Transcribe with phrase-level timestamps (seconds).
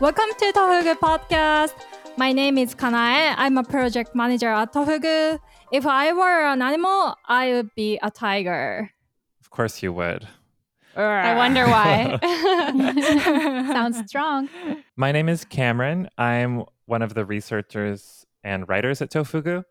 [0.00, 1.74] Welcome to Tofugu Podcast.
[2.16, 3.34] My name is Kanae.
[3.36, 5.40] I'm a project manager at Tofugu.
[5.72, 8.92] If I were an animal, I would be a tiger.
[9.40, 10.28] Of course you would.
[11.04, 12.18] I wonder why.
[13.72, 14.48] Sounds strong.
[14.96, 16.08] My name is Cameron.
[16.18, 19.64] I'm one of the researchers and writers at Tofugu.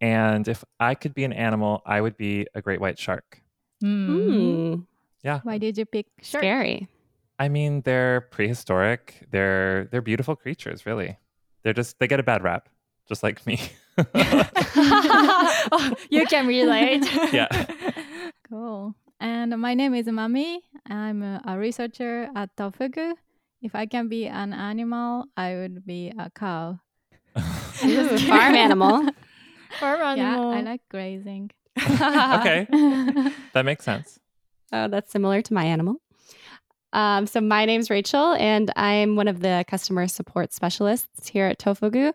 [0.00, 3.42] And if I could be an animal, I would be a great white shark.
[3.80, 4.74] Hmm.
[5.24, 5.40] Yeah.
[5.42, 6.42] Why did you pick shark?
[6.42, 6.88] Scary.
[7.40, 9.26] I mean, they're prehistoric.
[9.30, 11.18] They're they're beautiful creatures, really.
[11.62, 12.68] They're just they get a bad rap,
[13.08, 13.60] just like me.
[15.70, 17.02] Oh, you can relate.
[17.32, 17.48] yeah.
[18.48, 18.94] Cool.
[19.20, 20.58] And my name is Mami.
[20.86, 23.14] I'm a, a researcher at Tofugu.
[23.60, 26.78] If I can be an animal, I would be a cow.
[27.84, 29.08] Ooh, farm animal.
[29.80, 30.52] Farm animal.
[30.52, 30.58] Yeah.
[30.58, 31.50] I like grazing.
[31.78, 32.66] okay.
[33.52, 34.18] That makes sense.
[34.72, 35.96] Oh, that's similar to my animal.
[36.94, 41.58] Um, so my name's Rachel, and I'm one of the customer support specialists here at
[41.58, 42.14] Tofugu.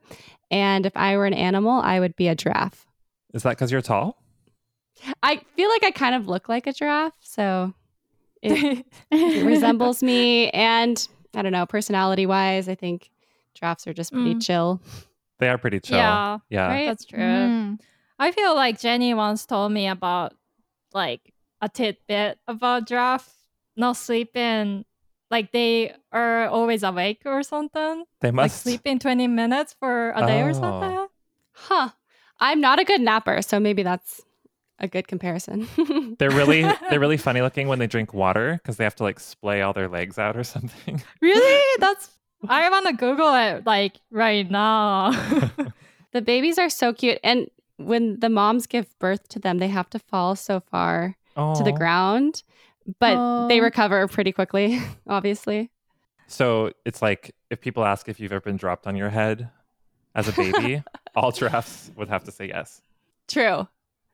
[0.49, 2.87] And if I were an animal, I would be a giraffe.
[3.33, 4.22] Is that because you're tall?
[5.21, 7.73] I feel like I kind of look like a giraffe, so
[8.41, 10.49] it, it resembles me.
[10.51, 13.09] And I don't know, personality wise, I think
[13.55, 14.45] giraffes are just pretty Mm.
[14.45, 14.81] chill.
[15.39, 15.97] They are pretty chill.
[15.97, 16.67] Yeah, Yeah.
[16.67, 16.85] Right?
[16.87, 17.19] that's true.
[17.19, 17.79] Mm.
[18.19, 20.33] I feel like Jenny once told me about
[20.93, 23.29] like a tidbit about giraffe
[23.75, 24.85] not sleeping.
[25.31, 28.05] Like they are always awake or something.
[28.21, 30.53] They Like sleep in 20 minutes for a day or Oh.
[30.53, 31.07] something.
[31.53, 31.89] Huh.
[32.39, 34.21] I'm not a good napper, so maybe that's
[34.79, 35.67] a good comparison.
[36.19, 39.19] They're really they're really funny looking when they drink water because they have to like
[39.19, 41.01] splay all their legs out or something.
[41.21, 41.63] Really?
[41.79, 42.09] That's
[42.47, 45.11] I want to Google it like right now.
[46.11, 47.19] The babies are so cute.
[47.23, 51.63] And when the moms give birth to them, they have to fall so far to
[51.63, 52.43] the ground,
[52.99, 55.71] but they recover pretty quickly, obviously.
[56.27, 59.49] So it's like if people ask if you've ever been dropped on your head
[60.13, 60.83] as a baby,
[61.15, 62.81] all giraffes would have to say yes.
[63.27, 63.67] True.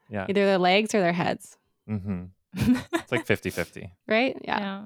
[0.09, 0.25] Yeah.
[0.29, 1.57] Either their legs or their heads.
[1.89, 2.25] Mm-hmm.
[2.93, 3.91] it's like 50 50.
[4.07, 4.37] Right?
[4.43, 4.59] Yeah.
[4.59, 4.83] yeah.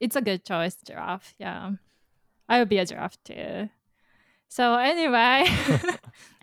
[0.00, 1.34] It's a good choice, giraffe.
[1.38, 1.72] Yeah.
[2.48, 3.68] I would be a giraffe too.
[4.48, 5.46] So, anyway,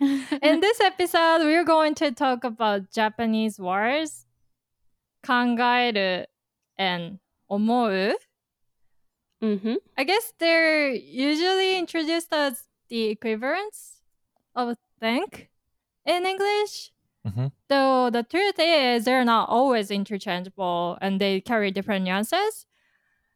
[0.00, 4.26] in this episode, we're going to talk about Japanese words,
[5.24, 6.24] kangaeru
[6.76, 8.14] and omou.
[9.40, 9.74] Mm-hmm.
[9.96, 14.02] I guess they're usually introduced as the equivalents
[14.56, 15.48] of think
[16.04, 16.90] in English.
[17.26, 17.52] Mhm.
[17.68, 22.66] Though the truth is, they're not always interchangeable and they carry different nuances.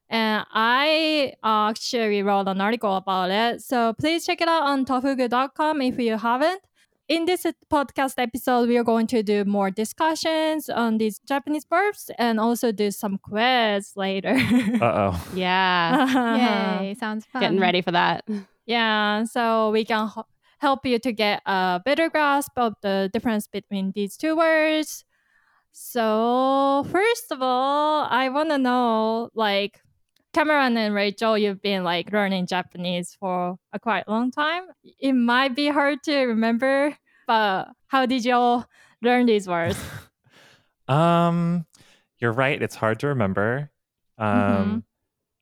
[0.09, 3.63] And I actually wrote an article about it.
[3.63, 6.61] So please check it out on tofugu.com if you haven't.
[7.07, 12.11] In this podcast episode, we are going to do more discussions on these Japanese verbs
[12.19, 14.35] and also do some quiz later.
[14.81, 15.27] Uh oh.
[15.35, 16.81] Yeah.
[16.81, 17.43] Yay, sounds fun.
[17.43, 18.25] Getting ready for that.
[18.67, 20.25] Yeah, so we can h-
[20.65, 25.05] help you to get a better grasp of the difference between these two words.
[25.73, 29.81] So, first of all, I want to know like
[30.33, 34.63] Cameron and Rachel, you've been like learning Japanese for a quite long time.
[34.83, 36.97] It might be hard to remember,
[37.27, 38.65] but how did y'all
[39.03, 39.79] learn these words?
[40.87, 41.65] Um,
[42.19, 42.61] you're right.
[42.61, 43.71] It's hard to remember.
[44.19, 44.83] Um, Mhm.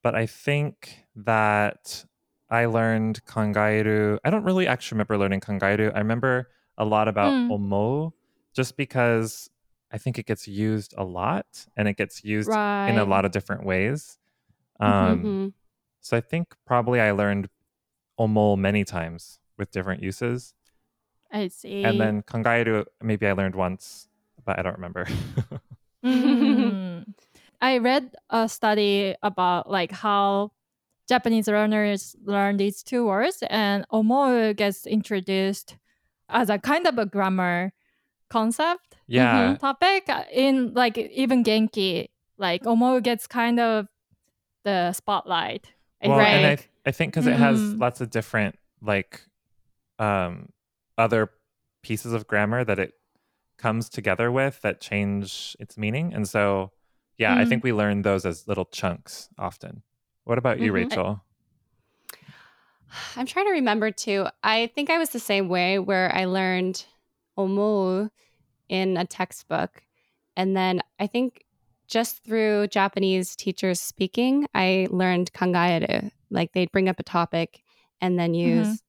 [0.02, 2.04] but I think that
[2.52, 4.18] I learned kangaeru.
[4.24, 5.90] I don't really actually remember learning kangaeru.
[5.94, 7.48] I remember a lot about Mm.
[7.50, 8.12] omo,
[8.52, 9.48] just because
[9.90, 12.88] I think it gets used a lot and it gets used right.
[12.88, 14.18] in a lot of different ways.
[14.80, 14.90] Um,
[15.24, 15.52] Mhm.
[16.00, 17.48] So I think probably I learned
[18.20, 20.52] omo many times with different uses,
[21.30, 21.82] I see.
[21.84, 24.08] and then kangaeru maybe I learned once,
[24.44, 25.06] but I don't remember.
[26.04, 27.06] Mm.
[27.62, 30.50] I read a study about like how
[31.12, 35.76] Japanese learners learn these two words, and omou gets introduced
[36.28, 37.72] as a kind of a grammar
[38.30, 39.56] concept yeah.
[39.60, 42.08] topic in like even Genki.
[42.38, 43.86] Like omou gets kind of
[44.64, 45.64] the spotlight.
[46.02, 46.28] Well, think.
[46.36, 47.80] and I, th- I think because it has Mhm.
[47.84, 49.20] lots of different like
[49.98, 50.48] um
[50.96, 51.30] other
[51.82, 52.92] pieces of grammar that it
[53.58, 56.70] comes together with that change its meaning and so
[57.18, 57.48] yeah i Mm.
[57.48, 59.82] think we learn those as little chunks often
[60.24, 60.74] what about you Mhm.
[60.74, 61.20] rachel
[63.16, 64.26] I'm trying to remember too.
[64.42, 66.84] I think I was the same way where I learned
[67.38, 68.10] omu
[68.68, 69.82] in a textbook.
[70.36, 71.44] And then I think
[71.88, 76.10] just through Japanese teachers speaking, I learned kangaeru.
[76.30, 77.62] Like they'd bring up a topic
[78.00, 78.82] and then use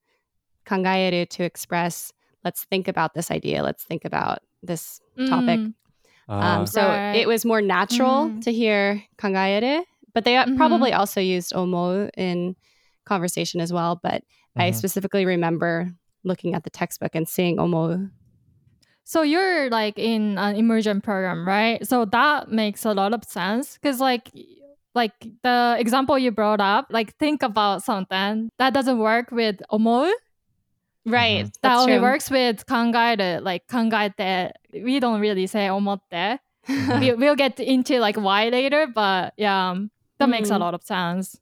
[0.66, 2.12] kangaeru to express
[2.44, 5.62] let's think about this idea, let's think about this topic.
[5.62, 5.74] Mm.
[6.28, 7.16] Uh, Um, so Right.
[7.16, 8.42] it was more natural Mm.
[8.44, 10.58] to hear kangaeru, but they mm-hmm.
[10.58, 12.56] probably also used omo in
[13.06, 14.00] conversation as well.
[14.02, 14.62] But mm-hmm.
[14.62, 15.92] I specifically remember
[16.24, 18.10] looking at the textbook and seeing omo.
[19.06, 21.86] So you're like in an immersion program, right?
[21.86, 24.32] So that makes a lot of sense because like
[24.96, 30.06] like the example you brought up, like think about something that doesn't work with omo.
[30.06, 31.12] Mm-hmm.
[31.12, 31.46] Right.
[31.46, 31.50] Mm-hmm.
[31.64, 34.52] That only works with kangaide, like kangaite.
[34.74, 36.40] We don't really say omotte.
[37.00, 39.72] we, will get into like why later, but yeah.
[39.72, 39.92] Um,
[40.24, 40.60] that makes a Mm.
[40.60, 41.40] lot of sense.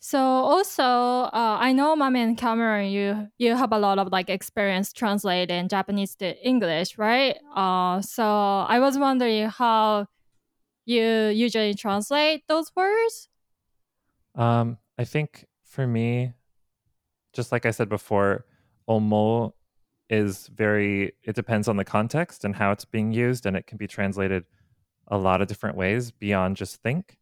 [0.00, 4.28] So also, uh, I know, Mami and Cameron, you you have a lot of like
[4.28, 7.36] experience translating Japanese to English, right?
[7.54, 8.24] Uh, so
[8.68, 10.06] I was wondering how
[10.84, 13.28] you usually translate those words.
[14.34, 16.34] Um, I think for me,
[17.32, 18.44] just like I said before,
[18.88, 19.52] omo
[20.10, 23.78] is very, it depends on the context and how it's being used, and it can
[23.78, 24.44] be translated
[25.08, 27.16] a lot of different ways beyond just think.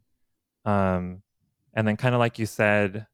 [0.64, 1.22] Um,
[1.74, 3.06] and then, kind of like you said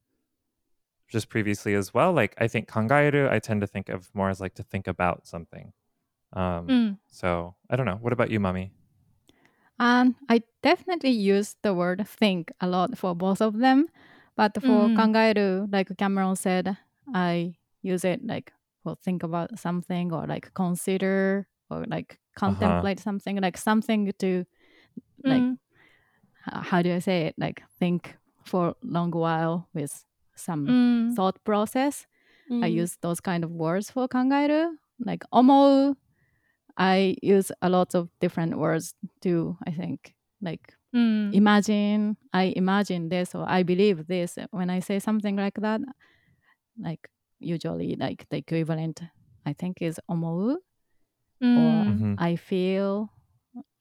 [1.09, 4.41] just previously as well, like I think kangaeru, I tend to think of more as
[4.41, 5.73] like to think about something.
[6.33, 6.99] Um, Mm.
[7.11, 7.97] So I don't know.
[8.01, 8.71] What about you, Mami?
[9.79, 13.89] And I definitely use the word think a lot for both of them.
[14.37, 14.97] But for Mm.
[14.97, 16.77] kangaeru, like Cameron said,
[17.15, 18.53] I use it like
[18.83, 24.45] for think about something or like consider or like contemplate something, like something to
[25.25, 25.59] like Mm.
[26.55, 27.35] H- how do I say it?
[27.39, 30.05] Like think for a long while with
[30.37, 31.15] some Mm.
[31.17, 32.07] thought process.
[32.51, 32.73] I Mm.
[32.83, 34.77] use those kind of words for kangaeru.
[34.99, 35.97] Like omou,
[36.77, 40.15] I use a lot of different words too, I think.
[40.41, 41.35] Like Mm.
[41.35, 44.39] imagine, I imagine this or I believe this.
[44.51, 45.81] When I say something like that,
[46.79, 47.09] like
[47.41, 49.03] usually like the equivalent
[49.47, 50.57] I think is omou
[51.43, 51.87] Mm.
[51.87, 52.15] Mhm.
[52.19, 53.11] I feel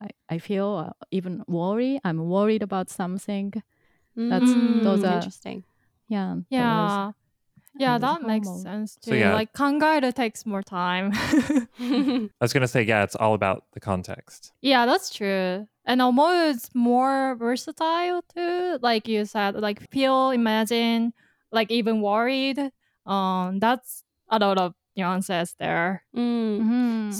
[0.01, 2.00] I, I feel uh, even worry.
[2.03, 3.53] I'm worried about something.
[4.15, 5.63] That's mm, those are interesting.
[6.07, 6.38] Yeah.
[6.50, 7.07] Yeah.
[7.07, 7.13] Those,
[7.79, 8.63] yeah, that makes hormone.
[8.63, 9.12] sense too.
[9.12, 9.33] So, yeah.
[9.33, 11.12] Like kangaida takes more time.
[11.79, 14.51] I was gonna say, yeah, it's all about the context.
[14.62, 15.68] Yeah, that's true.
[15.85, 18.80] And omo is more versatile too.
[18.81, 21.13] Like you said, like feel, imagine,
[21.51, 22.59] like even worried.
[23.06, 26.03] Um, that's a lot of nuances there.
[26.15, 26.59] Mm.
[26.59, 27.12] Mm-hmm.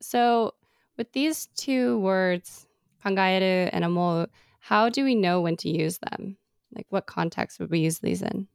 [0.00, 0.54] So
[0.98, 2.66] with these two words,
[3.04, 4.26] kangaeru and omou,
[4.58, 6.36] how do we know when to use them?
[6.74, 8.48] Like what context would we use these in?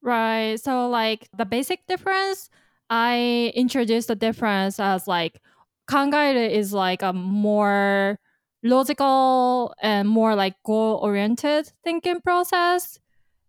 [0.00, 0.58] Right.
[0.58, 2.48] So like the basic difference,
[2.88, 5.40] I introduced the difference as like
[5.88, 8.18] kangaeru is like a more
[8.62, 12.98] logical and more like goal-oriented thinking process.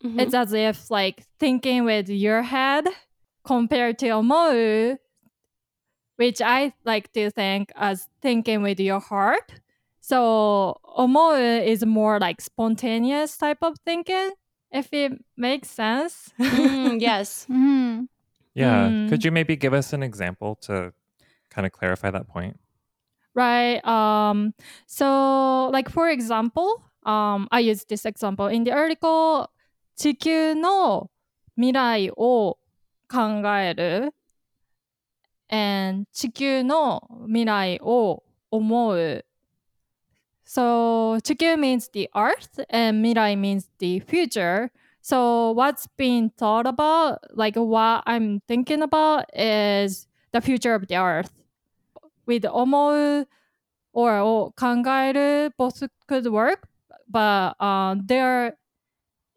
[0.03, 0.19] Mm-hmm.
[0.19, 2.87] It's as if like thinking with your head
[3.45, 4.97] compared to omou
[6.20, 9.60] which I like to think as thinking with your heart.
[10.00, 14.32] So 思う is more like spontaneous type of thinking,
[14.70, 16.32] if it makes sense.
[16.38, 17.46] Mm, yes.
[17.50, 18.08] Mhm.
[18.54, 18.88] Yeah.
[18.90, 19.08] Mm.
[19.08, 20.92] Could you maybe give us an example to
[21.50, 22.56] kind of clarify that point?
[23.36, 24.54] right um
[24.86, 29.50] so like for example um i use this example in the article
[29.94, 31.10] 地球の
[31.56, 32.58] 未来を
[33.08, 34.14] 考える
[35.51, 39.25] and 地球の未来を思う
[40.45, 44.71] So 地球 means the earth and 未来 means the future.
[45.01, 50.97] So what's being thought about, like what I'm thinking about is the future of the
[50.97, 51.31] earth.
[52.25, 53.27] With 思う
[53.93, 56.67] or を考える both could work,
[57.09, 58.57] but uh, there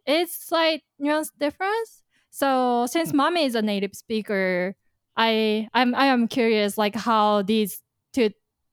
[0.07, 2.03] is slight nuance difference.
[2.31, 4.75] So since Mami is a native speaker,
[5.17, 7.81] I I'm I am curious like how these
[8.13, 8.31] two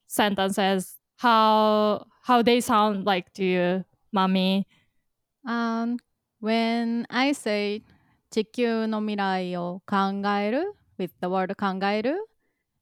[0.07, 4.65] sentences how how they sound like to you, Mami.
[5.45, 5.97] Um,
[6.39, 7.83] when I say
[8.31, 12.27] 地球の未来を考える with the word 考える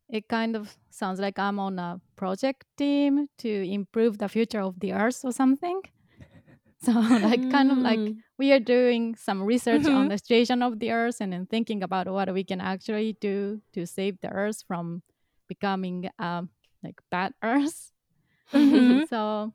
[0.09, 4.79] it kind of sounds like I'm on a project team to improve the future of
[4.79, 5.81] the earth or something.
[6.85, 8.17] So like kind of like Mm.
[8.37, 12.07] we are doing some research on the situation of the earth and then thinking about
[12.07, 15.01] what we can actually do to save the earth from
[15.49, 16.49] becoming um
[16.83, 17.91] like bad earth.
[18.53, 19.07] Mhm.
[19.09, 19.51] so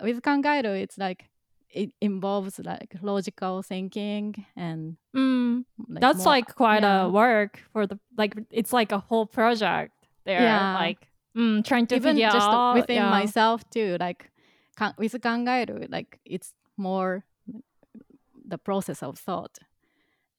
[0.00, 1.28] with kangaeru it's like
[1.68, 7.02] it involves like logical thinking and Mm, like that's more- like quite yeah.
[7.04, 9.92] a work for the like it's like a whole project
[10.24, 10.40] there.
[10.42, 10.74] Yeah.
[10.74, 11.00] Like
[11.36, 13.10] mm, trying to even just out within yeah.
[13.10, 14.30] myself too like
[14.98, 17.24] with kangaeru like it's more
[18.44, 19.58] the process of thought.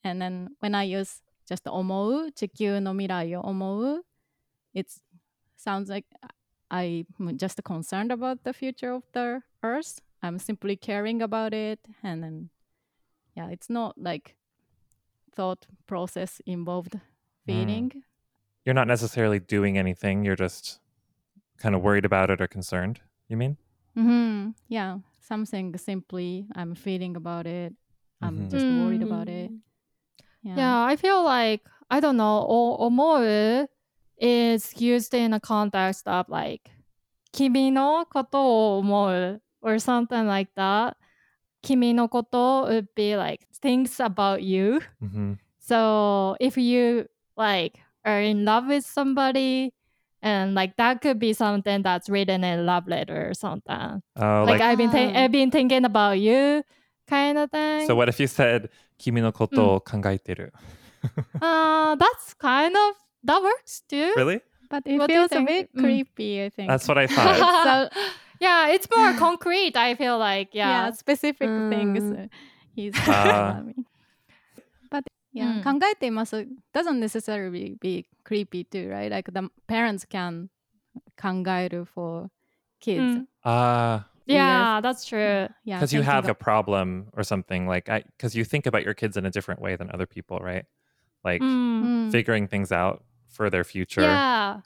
[0.04, 4.02] And then when i use just omou chikyu no mirai o omou
[4.74, 4.88] it
[5.56, 6.06] sounds like
[6.72, 10.02] i'm just concerned about the future of the earth.
[10.22, 11.80] I'm simply caring about it.
[12.02, 12.50] And then
[13.36, 14.36] yeah it's not like
[15.36, 17.00] thought process involved
[17.46, 17.90] feeling.
[17.90, 18.02] Mm.
[18.66, 20.24] you're not necessarily doing anything.
[20.26, 20.80] You're just
[21.58, 23.58] kind of worried about it or concerned you mean?
[23.98, 24.50] Mm-hmm.
[24.68, 27.74] Yeah, something simply I'm feeling about it.
[28.22, 28.50] I'm mm-hmm.
[28.50, 29.12] just worried mm-hmm.
[29.12, 29.46] about mm.
[29.46, 29.52] it.
[30.44, 30.56] Yeah.
[30.58, 32.46] yeah, I feel like I don't know.
[32.48, 33.68] O- more
[34.18, 36.70] is used in a context of like
[37.34, 40.98] kimi no koto o or something like that.
[41.62, 44.82] Kimi no koto would be like things about you.
[45.02, 45.34] Mm-hmm.
[45.60, 47.08] So if you
[47.38, 49.74] like are in love with somebody,
[50.24, 54.02] and like that could be something that's written in love letter or something.
[54.16, 55.20] Oh, like, like, I've been th- ah.
[55.20, 56.64] I've been thinking about you,
[57.08, 57.86] kind of thing.
[57.86, 60.50] So what if you said "kimi no koto mm.
[61.42, 64.14] uh, that's kind of that works too.
[64.16, 64.40] Really?
[64.70, 65.80] But it what feels a bit mm.
[65.80, 66.46] creepy.
[66.46, 67.92] I think that's what I thought.
[67.94, 68.02] so,
[68.40, 69.76] yeah, it's more concrete.
[69.76, 71.70] I feel like yeah, yeah specific mm.
[71.70, 72.30] things.
[72.76, 73.62] He's uh,
[75.33, 75.35] about me.
[75.35, 79.11] But yeah, うん考えています doesn't necessarily be creepy too, right?
[79.11, 80.49] Like the parents can
[81.17, 82.29] 考える for
[82.81, 83.19] kids.
[83.19, 83.27] Mm.
[83.45, 85.49] Ah, Yeah, that's true.
[85.65, 88.67] Yeah, because you thinking have a of- problem or something like I because you think
[88.67, 90.67] about your kids in a different way than other people, right?
[91.25, 91.83] Like Mm.
[92.09, 92.11] Mm.
[92.13, 94.03] figuring things out for their future.
[94.03, 94.61] Yeah.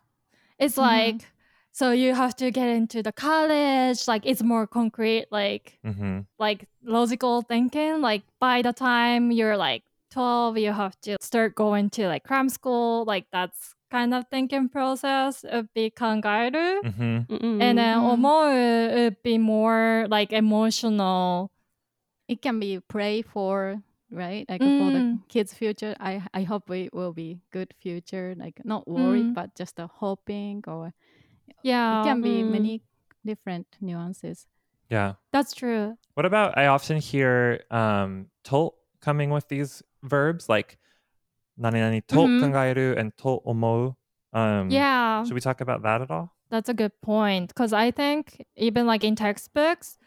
[0.58, 0.82] It's Mhm.
[0.82, 1.28] like
[1.74, 6.66] so you have to get into the college, like it's more concrete, like hmm like
[6.84, 8.00] logical thinking.
[8.02, 9.82] Like by the time you're like
[10.17, 14.67] 12 you have to start going to like cram school like that's kind of thinking
[14.67, 17.61] process would be kangaeru mm-hmm.
[17.61, 18.25] And then mm-hmm.
[18.25, 21.51] omou uh, would be more like emotional
[22.27, 23.77] it can be pray for
[24.09, 24.79] right like mm.
[24.79, 25.19] for the mm.
[25.29, 29.35] kids future i i hope we will be good future like not worried mm.
[29.35, 30.93] but just a hoping or
[31.61, 32.51] yeah it can be mm.
[32.51, 32.81] many
[33.23, 34.47] different nuances
[34.89, 40.78] yeah that's true what about i often hear um tolt coming with these verbs like
[41.58, 42.52] 何々と Mhm.
[42.52, 43.96] 考える and と思う.
[44.32, 45.24] Um, Yeah.
[45.24, 46.30] Should we talk about that at all?
[46.50, 49.98] That's a good point because I think even like in textbooks,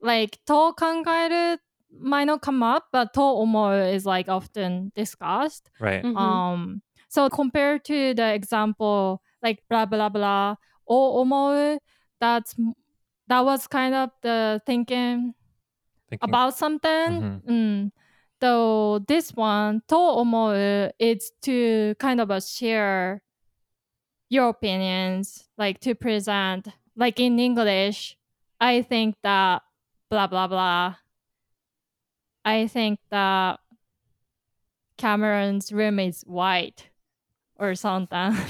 [0.00, 1.60] like と考える
[2.00, 5.70] might not come up, but と思う is like often discussed.
[5.80, 6.02] Right.
[6.04, 6.16] Mhm.
[6.16, 11.78] Um, so compared to the example like blah blah blah を思う
[12.20, 12.54] that's
[13.28, 15.34] that was kind of the thinking
[16.08, 17.20] Thinking, about something.
[17.20, 17.42] Mhm.
[17.46, 17.92] Mm.
[18.41, 23.21] So this one to omoe is to kind of share
[24.29, 26.67] your opinions like to present
[26.97, 28.17] like in english
[28.59, 29.61] i think that
[30.09, 30.95] blah blah blah.
[32.45, 33.59] I think that
[34.97, 36.89] cameron's room is white
[37.57, 38.35] or something.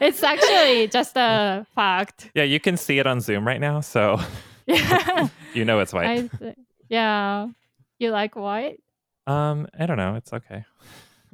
[0.00, 2.30] It's actually just a fact.
[2.34, 4.20] Yeah you can see it on zoom right now so
[4.66, 5.28] yeah.
[5.54, 6.30] you know it's white.
[6.38, 6.56] Th-
[6.88, 7.48] yeah.
[7.99, 8.79] You like white?
[9.25, 10.15] Um, I don't know.
[10.15, 10.65] It's okay.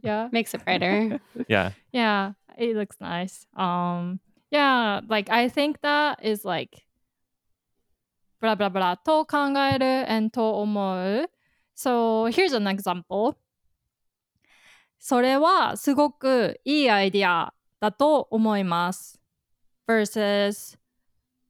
[0.01, 0.29] Yeah.
[0.31, 1.19] Makes it brighter.
[1.48, 1.71] Yeah.
[1.91, 3.45] Yeah, it looks nice.
[3.55, 4.19] Um,
[4.51, 6.86] yeah, like I think that is like
[8.41, 11.29] blah blah blah と考える and と思う。
[11.75, 13.36] So here's an example.
[15.00, 19.19] それはすごくいいアイディアだと思います。
[19.88, 20.77] versus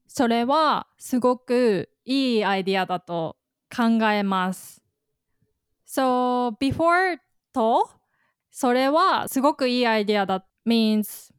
[0.06, 3.36] それはすごくいいアイディアだと
[3.74, 4.82] 考えます。
[5.95, 7.17] so before
[7.53, 7.89] と
[8.51, 11.31] それはすごくいいアイディアだ means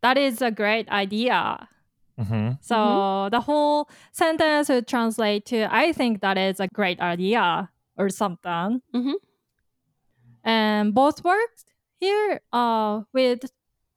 [0.00, 1.68] that is a great idea.
[2.16, 2.52] Mm-hmm.
[2.60, 3.30] So mm-hmm.
[3.30, 7.68] the whole sentence would translate to I think that is a great idea
[7.98, 8.80] or something.
[8.94, 9.14] Mm-hmm.
[10.44, 11.64] And both works
[11.98, 13.50] here uh, with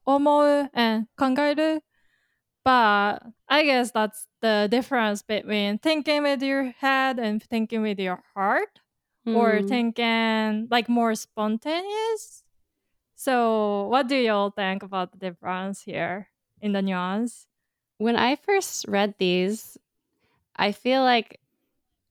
[0.08, 1.82] omo and kangaeru.
[2.66, 8.24] But I guess that's the difference between thinking with your head and thinking with your
[8.34, 8.80] heart
[9.26, 9.68] or Mm.
[9.68, 12.44] thinking like more spontaneous.
[13.16, 16.30] So, what do y'all think about the difference here
[16.62, 17.48] in the nuance?
[18.00, 19.78] when I first read these,
[20.56, 21.42] I feel like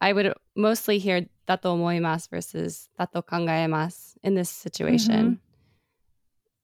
[0.03, 5.41] I would mostly hear dato omoimasu versus dato kangaemasu in this situation.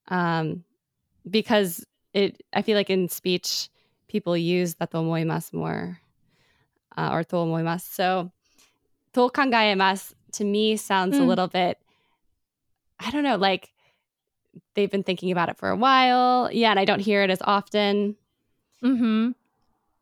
[0.09, 0.65] Um,
[1.29, 3.71] because it, I feel like in speech,
[4.09, 5.99] people use dato omoimasu more
[6.97, 7.89] uh, or to omoimasu.
[7.97, 8.33] So,
[9.15, 11.28] to kangaemasu to me sounds a Mm.
[11.28, 11.78] little bit,
[13.00, 13.70] I don't know, like
[14.76, 16.50] they've been thinking about it for a while.
[16.52, 18.16] Yeah, and I don't hear it as often.
[18.84, 19.32] Mm-hmm.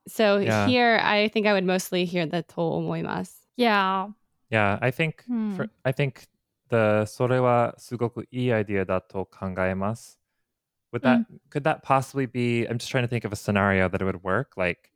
[0.08, 0.68] So Yeah.
[0.68, 3.34] here, I think I would mostly hear the to omoimasu.
[3.56, 4.08] Yeah.
[4.50, 5.56] Yeah, I think Hmm.
[5.56, 6.24] for I think
[6.70, 10.20] the それはすごくいいアイデアだと考えます。
[10.94, 14.06] Would that could that possibly be I'm just trying to think of a scenario that it
[14.06, 14.90] would work like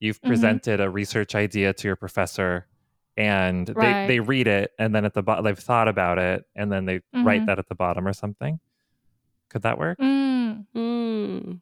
[0.00, 0.26] you've Mhm.
[0.28, 2.66] presented a research idea to your professor
[3.21, 4.07] and they, Right.
[4.07, 7.01] they read it and then at the bottom they've thought about it and then they
[7.13, 7.45] write Mhm.
[7.45, 8.59] that at the bottom or something.
[9.49, 9.99] Could that work?
[9.99, 11.61] Mm, Mm.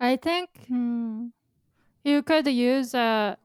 [0.00, 1.26] I think Hmm.
[2.04, 3.36] you could use a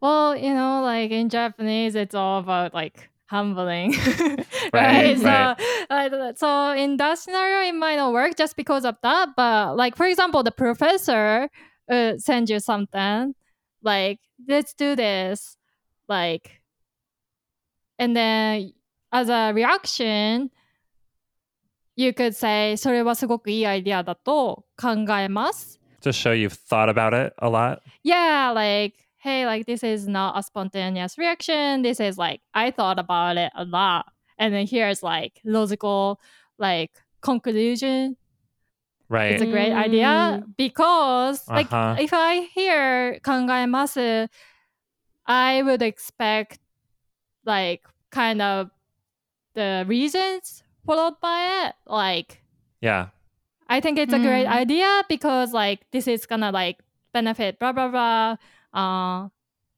[0.00, 3.92] well, you know, like in Japanese, it's all about like humbling,
[4.72, 5.18] right?
[5.18, 5.56] Right, So,
[5.90, 9.30] uh, so in that scenario, it might not work just because of that.
[9.36, 11.48] But like, for example, the professor
[11.90, 13.34] uh, sends you something
[13.82, 15.57] like, "Let's do this,"
[16.07, 16.61] like,
[17.97, 18.73] and then
[19.11, 20.49] as a reaction.
[21.95, 25.79] You could say それはすごくいいアイデアだと考えます。
[26.01, 27.81] To show you've thought about it a lot.
[28.03, 31.83] yeah, like, hey, like this is not a spontaneous reaction.
[31.83, 34.05] This is like I thought about it a lot.
[34.39, 36.19] And then here's like logical
[36.57, 36.89] like
[37.21, 38.17] conclusion.
[39.07, 39.33] Right.
[39.33, 41.95] It's a great idea because like Uh-huh.
[42.01, 44.29] if I hear 考えます,
[45.27, 46.59] I would expect
[47.45, 47.81] like
[48.11, 48.69] kind of
[49.55, 51.75] the reasons followed by it.
[51.85, 52.41] Like
[52.81, 53.07] yeah.
[53.69, 54.51] I think it's a great Mm.
[54.51, 56.79] idea because like this is gonna like
[57.13, 58.35] benefit blah blah blah.
[58.73, 59.29] Uh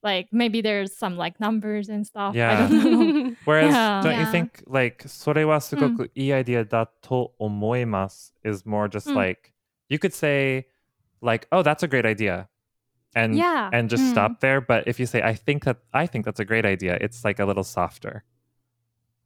[0.04, 2.34] like maybe there's some like numbers and stuff.
[2.36, 2.68] I Yeah.
[2.68, 3.36] don't know.
[3.46, 4.02] Whereas, Yeah.
[4.04, 4.32] don't you Yeah.
[4.32, 9.16] think like それはすごくいいアイデアだと思います is more just Mm.
[9.16, 9.54] like
[9.90, 10.68] you could say
[11.22, 12.48] like oh that's a great idea
[13.16, 13.70] and yeah.
[13.72, 14.12] and just Mm.
[14.12, 16.98] stop there but if you say I think that I think that's a great idea
[17.00, 18.24] it's like a little softer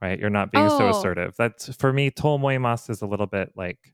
[0.01, 0.89] right you're not being so Oh.
[0.91, 3.93] assertive that's for me と思います is a little bit like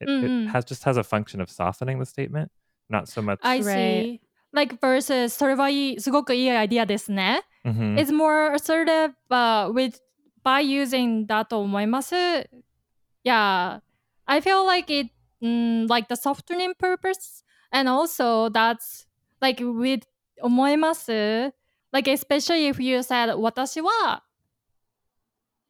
[0.00, 0.46] it, Mm-mm.
[0.46, 2.50] it has just has a function of softening the statement
[2.88, 3.64] not so much I Right.
[3.64, 4.20] see.
[4.52, 7.42] Like versus それはいいすごくいいアイディアですね。
[7.64, 7.96] Mhm.
[7.98, 10.00] It's more assertive but with
[10.44, 12.14] by using だと思います。
[13.24, 13.80] Yeah.
[14.26, 15.10] I feel like it
[15.42, 19.06] mm, like the softening purpose and also that's
[19.40, 20.02] like with
[20.42, 21.54] 思います。
[21.92, 24.24] Like especially if you said 私は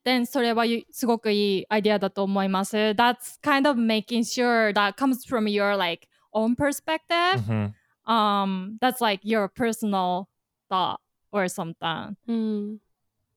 [0.05, 2.77] then それはゆすごくいいアイデアだと思います。
[2.77, 7.41] That's kind of making sure that comes from your like own perspective.
[7.47, 7.75] Mhm.
[8.07, 10.29] Um, that's like your personal
[10.69, 11.01] thought
[11.33, 12.17] or something.
[12.29, 12.79] Mm.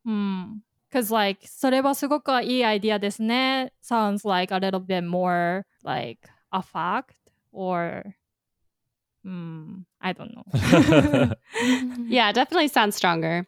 [0.05, 0.61] Hmm.
[0.91, 7.13] Cause like それはすごくいいアイディアですね sounds like a little bit more like a fact
[7.51, 8.15] or
[9.23, 10.44] hmm, I don't know.
[12.08, 13.46] Yeah, definitely sounds stronger.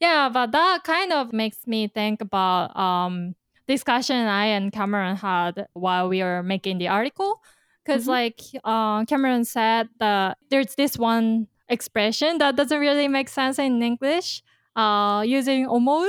[0.00, 3.34] Yeah, but that kind of makes me think about um
[3.66, 7.40] discussion I and Cameron had while we were making the article.
[7.84, 8.08] Because Mhm.
[8.18, 13.82] like uh, Cameron said that there's this one expression that doesn't really make sense in
[13.82, 14.42] English,
[14.76, 16.08] uh, using 思う.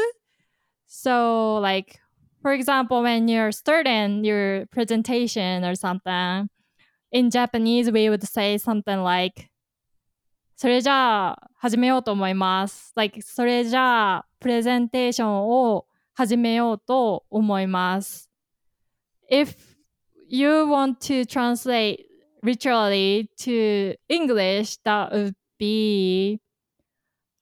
[0.88, 2.00] So like
[2.42, 6.50] for example, when you're starting your presentation or something,
[7.12, 9.50] in Japanese we would say something like
[10.57, 12.93] それじゃあ始めようと思います。
[12.97, 18.29] Like それじゃあプレゼンテーションを始めようと思います。
[19.31, 19.55] If
[20.29, 22.05] you want to translate
[22.43, 26.41] literally to English, that would be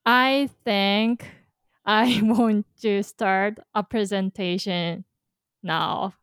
[0.05, 1.25] I think
[1.85, 5.05] I want to start a presentation
[5.62, 6.14] now.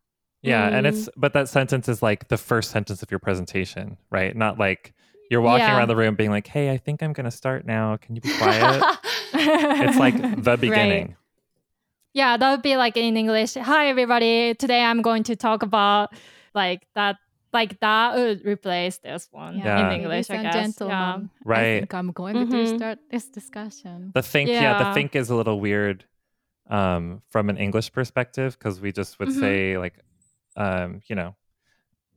[0.42, 0.90] Yeah, and Mm.
[0.90, 4.36] it's but that sentence is like the first sentence of your presentation, right?
[4.36, 4.94] Not like
[5.31, 5.79] you're walking Yeah.
[5.79, 7.97] around the room being like, "Hey, I think I'm going to start now.
[7.97, 8.83] Can you be quiet?"
[9.33, 11.17] it's like the beginning.
[12.13, 13.55] Yeah, that would be like in English.
[13.55, 14.55] Hi, everybody.
[14.55, 16.13] Today I'm going to talk about
[16.55, 17.17] like that.
[17.53, 19.87] Like that would replace this one Yeah.
[19.87, 20.55] in English, Ladies I and guess.
[20.55, 21.79] gentlemen, I Right.
[21.81, 22.77] think I'm going to Mhm.
[22.77, 24.13] start this discussion.
[24.15, 24.79] The think, yeah.
[24.79, 26.05] the think is a little weird
[26.69, 29.41] um, from an English perspective because we just would Mhm.
[29.41, 29.95] say like,
[30.57, 31.35] um, you know,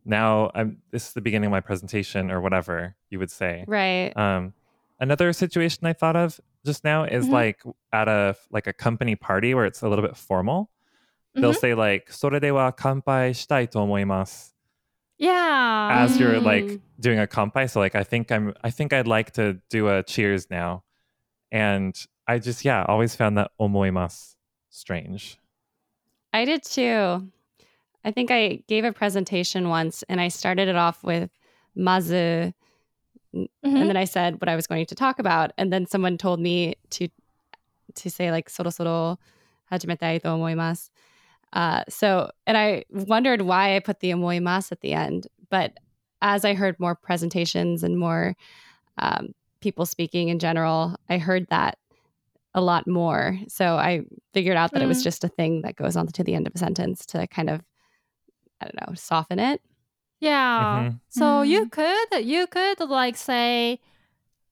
[0.06, 3.66] now I'm this is the beginning of my presentation or whatever you would say.
[3.68, 4.16] Right.
[4.16, 4.54] Um,
[5.00, 7.34] another situation I thought of just now is mm-hmm.
[7.34, 10.70] like at a like a company party where it's a little bit formal.
[11.36, 11.42] Mm-hmm.
[11.42, 14.52] They'll say like "sore de wa kanpai shitai to omoimasu."
[15.18, 15.90] Yeah.
[15.92, 16.20] As mm.
[16.20, 16.76] you're like mm-hmm.
[17.00, 20.04] doing a kanpai, so like I think I'm I think I'd like to do a
[20.04, 20.84] cheers now.
[21.52, 21.96] And
[22.28, 24.36] I just yeah, always found that omoimasu
[24.70, 25.38] strange.
[26.34, 27.30] I did too.
[28.06, 31.30] I think I gave a presentation once and I started it off with
[31.78, 32.54] mazu
[33.36, 33.48] Mhm.
[33.64, 36.40] and then I said what I was going to talk about and then someone told
[36.40, 37.08] me to
[37.96, 39.18] to say like soro soro
[39.72, 40.90] hajimetai to omoimasu.
[41.54, 45.78] Uh, so and I wondered why I put the omoimasu at the end, but
[46.22, 48.36] as I heard more presentations and more
[48.98, 51.78] um, people speaking in general, I heard that
[52.54, 53.38] a lot more.
[53.48, 54.02] So I
[54.34, 55.04] figured out that it was Mm.
[55.04, 57.62] just a thing that goes on to the end of a sentence to kind of,
[58.63, 59.61] I don't know, soften it.
[60.21, 60.83] Yeah.
[60.91, 61.01] Mhm.
[61.09, 61.71] So you Mm.
[61.71, 63.81] could you could like say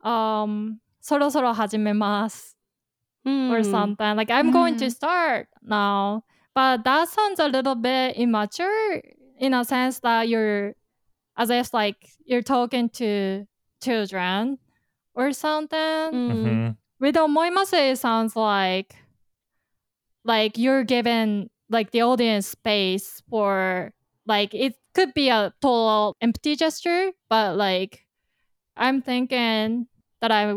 [0.04, 2.56] um そろそろ始めます
[3.24, 3.64] or Hmm.
[3.64, 4.16] something.
[4.16, 4.90] Like I'm going to Mm.
[4.90, 6.24] start now.
[6.54, 9.02] But that sounds a little bit immature
[9.38, 10.74] in a sense that you're
[11.36, 13.46] as if like you're talking to
[13.82, 14.58] children
[15.14, 15.78] or something.
[16.12, 16.30] Mm.
[16.32, 16.76] Mhm.
[17.00, 18.94] With omoimasu, it sounds like
[20.24, 23.92] like you're giving like the audience space for
[24.25, 28.05] like it could be a total empty gesture, but like
[28.75, 29.87] I'm thinking
[30.21, 30.55] that I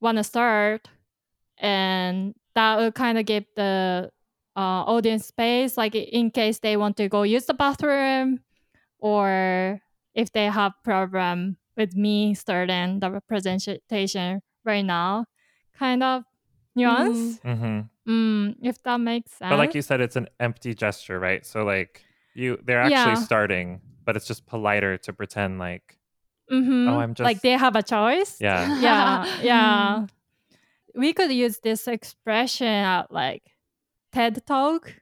[0.00, 0.88] want to start,
[1.58, 4.10] and that would kind of give the
[4.56, 8.40] uh, audience space, like in case they want to go use the bathroom,
[8.98, 9.80] or
[10.14, 15.26] if they have problem with me starting the presentation right now,
[15.76, 16.22] kind of
[16.76, 17.40] nuance.
[17.44, 17.90] Mhm.
[18.06, 19.48] Mm, if that makes sense.
[19.48, 21.44] But like you said, it's an empty gesture, right?
[21.44, 22.04] So like
[22.34, 23.24] you, they're actually Yeah.
[23.24, 25.98] starting, but it's just politer to pretend like,
[26.50, 26.88] Mhm.
[26.88, 28.36] Oh, I'm just like they have a choice.
[28.40, 30.06] yeah, yeah, yeah.
[30.94, 33.42] We could use this expression at like
[34.12, 34.94] TED Talk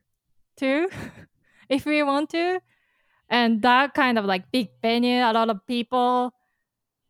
[0.56, 0.88] too,
[1.68, 2.60] if we want to.
[3.28, 6.32] And that kind of like big venue, a lot of people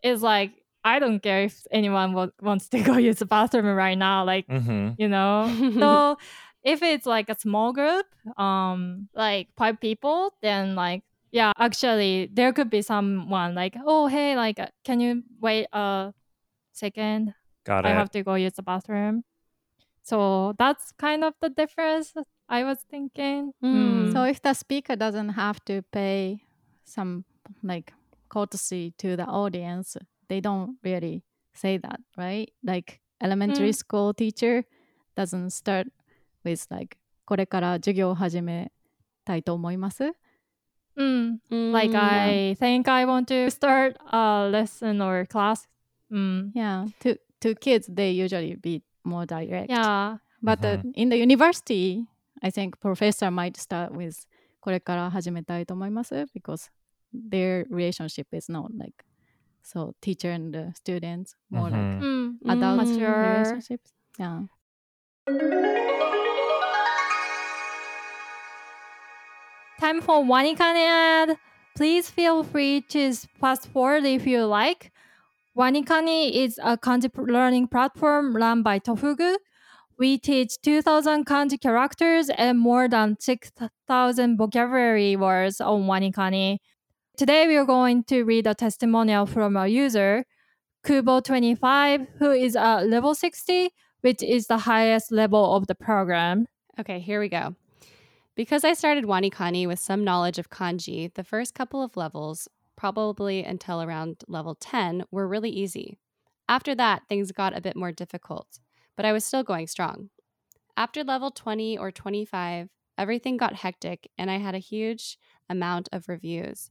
[0.02, 0.52] is like,
[0.85, 4.24] I don't care if anyone wa- wants to go use the bathroom right now.
[4.24, 5.46] Like, hmm you know.
[5.78, 6.16] so
[6.64, 12.53] if it's like a small group, um, like five people, then like yeah, actually there
[12.53, 16.12] could be someone like, oh hey, like uh, can you wait a
[16.72, 17.35] second?
[17.64, 17.88] got it.
[17.88, 19.25] I have to go use the bathroom.
[20.03, 22.12] So that's kind of the difference
[22.48, 23.53] I was thinking.
[23.64, 24.12] Mm.
[24.12, 26.42] So if the speaker doesn't have to pay
[26.85, 27.25] some
[27.62, 27.92] like
[28.29, 29.96] courtesy to the audience,
[30.29, 32.51] they don't really say that, right?
[32.64, 33.77] Like elementary Mm.
[33.77, 34.64] school teacher
[35.16, 35.87] doesn't start
[36.43, 38.71] with like これから授業を始め
[39.25, 40.13] たいと思います。
[40.95, 41.38] Mm.
[41.71, 41.99] Like Mm.
[41.99, 45.67] I think I want to start a lesson or class.
[46.12, 46.51] Mm.
[46.55, 49.69] Yeah, to to kids they usually be more direct.
[49.69, 50.17] Yeah.
[50.41, 52.05] But uh, in the university,
[52.41, 54.25] I think professor might start with
[54.62, 56.69] これから始めたいと思います because
[57.13, 59.05] their relationship is not like
[59.63, 62.39] so teacher and the students more like Mhm.
[62.43, 62.51] Mm.
[62.51, 63.43] adult Mature.
[63.43, 63.93] relationships.
[64.17, 64.47] Yeah.
[69.82, 71.36] Time for WaniKani ad.
[71.74, 74.92] Please feel free to fast forward if you like.
[75.58, 79.34] Wanikani is a kanji learning platform run by Tofugu.
[79.98, 86.58] We teach 2,000 kanji characters and more than 6,000 vocabulary words on Wanikani.
[87.16, 90.24] Today we are going to read a testimonial from a user,
[90.86, 93.70] Kubo25, who is at level 60,
[94.02, 96.46] which is the highest level of the program.
[96.78, 97.56] Okay, here we go.
[98.34, 103.44] Because I started Wanikani with some knowledge of kanji, the first couple of levels, probably
[103.44, 105.98] until around level 10, were really easy.
[106.48, 108.58] After that, things got a bit more difficult,
[108.96, 110.08] but I was still going strong.
[110.78, 115.18] After level 20 or 25, everything got hectic and I had a huge
[115.50, 116.70] amount of reviews.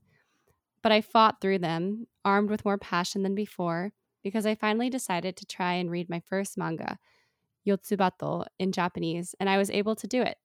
[0.82, 3.91] But I fought through them, armed with more passion than before,
[4.24, 6.97] because I finally decided to try and read my first manga,
[7.67, 10.38] Yotsubato, in Japanese, and I was able to do it.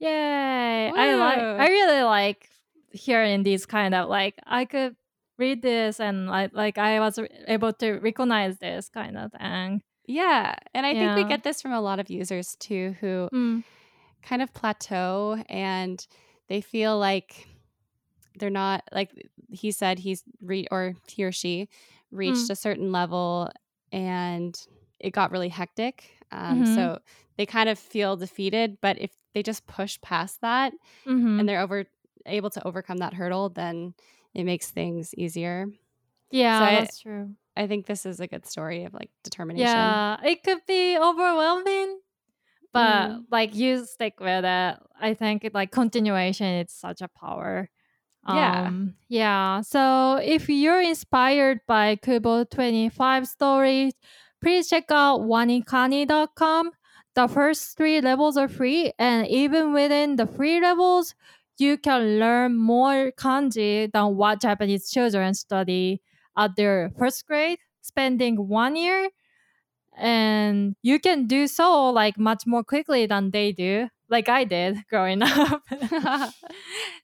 [0.00, 0.92] Yay!
[0.94, 1.38] I like.
[1.60, 2.48] I really like
[2.92, 4.96] hearing these kind of like I could
[5.38, 9.82] read this and like like I was able to recognize this kind of thing.
[10.06, 10.54] Yeah.
[10.74, 13.62] And I think we get this from a lot of users too who Mm.
[14.22, 16.04] kind of plateau and
[16.48, 17.46] they feel like
[18.38, 19.10] they're not like
[19.50, 21.68] he said he's re or he or she
[22.10, 23.50] reached a certain level
[23.92, 24.58] and
[25.00, 26.10] it got really hectic.
[26.32, 26.74] Um, Mhm.
[26.74, 26.98] So
[27.36, 30.72] they kind of feel defeated, but if they just push past that
[31.06, 31.40] Mhm.
[31.40, 31.84] and they're over
[32.26, 33.94] able to overcome that hurdle, then
[34.34, 35.66] it makes things easier.
[36.30, 37.34] Yeah, so I- that's true.
[37.56, 39.66] I think this is a good story of like determination.
[39.66, 42.00] Yeah, it could be overwhelming,
[42.72, 43.24] but Mm.
[43.30, 44.76] like you stick with it.
[45.00, 47.70] I think it, like continuation is such a power.
[48.28, 48.66] Yeah.
[48.66, 49.62] Um, yeah.
[49.62, 53.94] So if you're inspired by Kubo 25 stories,
[54.42, 56.72] please check out wanikani.com.
[57.18, 61.16] The first three levels are free, and even within the free levels,
[61.58, 66.00] you can learn more kanji than what Japanese children study
[66.36, 69.10] at their first grade, spending one year.
[69.96, 74.84] And you can do so like much more quickly than they do, like I did
[74.88, 75.62] growing up.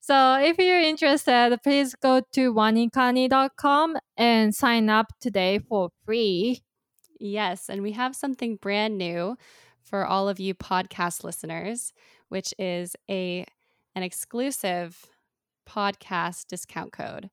[0.00, 6.62] so if you're interested, please go to wanikani.com and sign up today for free.
[7.18, 9.36] Yes, and we have something brand new
[9.84, 11.92] for all of you podcast listeners,
[12.28, 13.46] which is a
[13.94, 15.06] an exclusive
[15.68, 17.30] podcast discount code.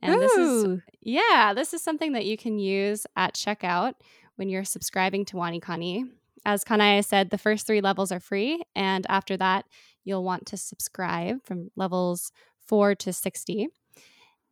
[0.00, 3.94] And this is yeah, this is something that you can use at checkout
[4.36, 6.04] when you're subscribing to WaniKani.
[6.44, 9.64] As Kanae said, the first three levels are free, and after that,
[10.02, 12.32] you'll want to subscribe from levels
[12.66, 13.68] four to 60.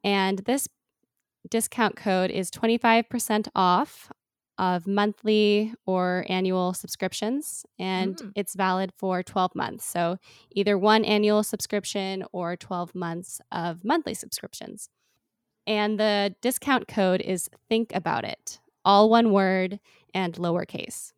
[0.04, 0.68] And this
[1.48, 4.10] discount code is 25% off
[4.68, 8.32] of monthly or annual subscriptions, and Mm.
[8.36, 9.84] it's valid for 12 months.
[9.86, 10.18] So
[10.58, 14.88] either one annual subscription or 12 months of monthly subscriptions.
[15.66, 19.80] And the discount code is Think About It, all one word
[20.14, 21.12] and lowercase.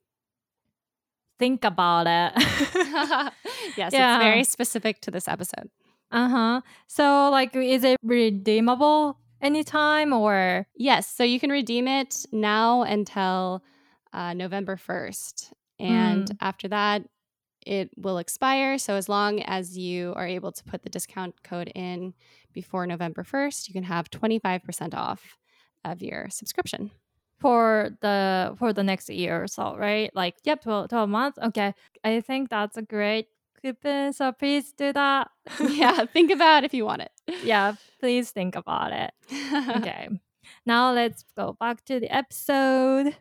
[1.39, 2.33] Think about it.
[3.77, 4.17] yes, Yeah.
[4.17, 5.71] it's very specific to this episode.
[6.13, 6.61] uh huh.
[6.87, 10.67] So, like, is it redeemable anytime or?
[10.77, 13.63] Yes, so you can redeem it now until
[14.13, 15.53] uh, November 1st.
[15.79, 17.03] And after that,
[17.65, 18.79] it will expire.
[18.79, 22.15] So as long as you are able to put the discount code in
[22.53, 25.39] before November 1st, you can have 25% off
[25.85, 26.91] of your subscription.
[27.39, 30.15] for the for the next year or so, right?
[30.15, 31.39] Like yep, 12, 12 months.
[31.43, 31.75] Okay.
[32.05, 33.27] I think that's a great
[33.62, 34.14] coupon.
[34.14, 35.30] So please do that.
[35.70, 37.12] yeah, think about if you want it.
[37.44, 39.12] yeah, please think about it.
[39.78, 40.10] Okay.
[40.66, 43.16] now let's go back to the episode.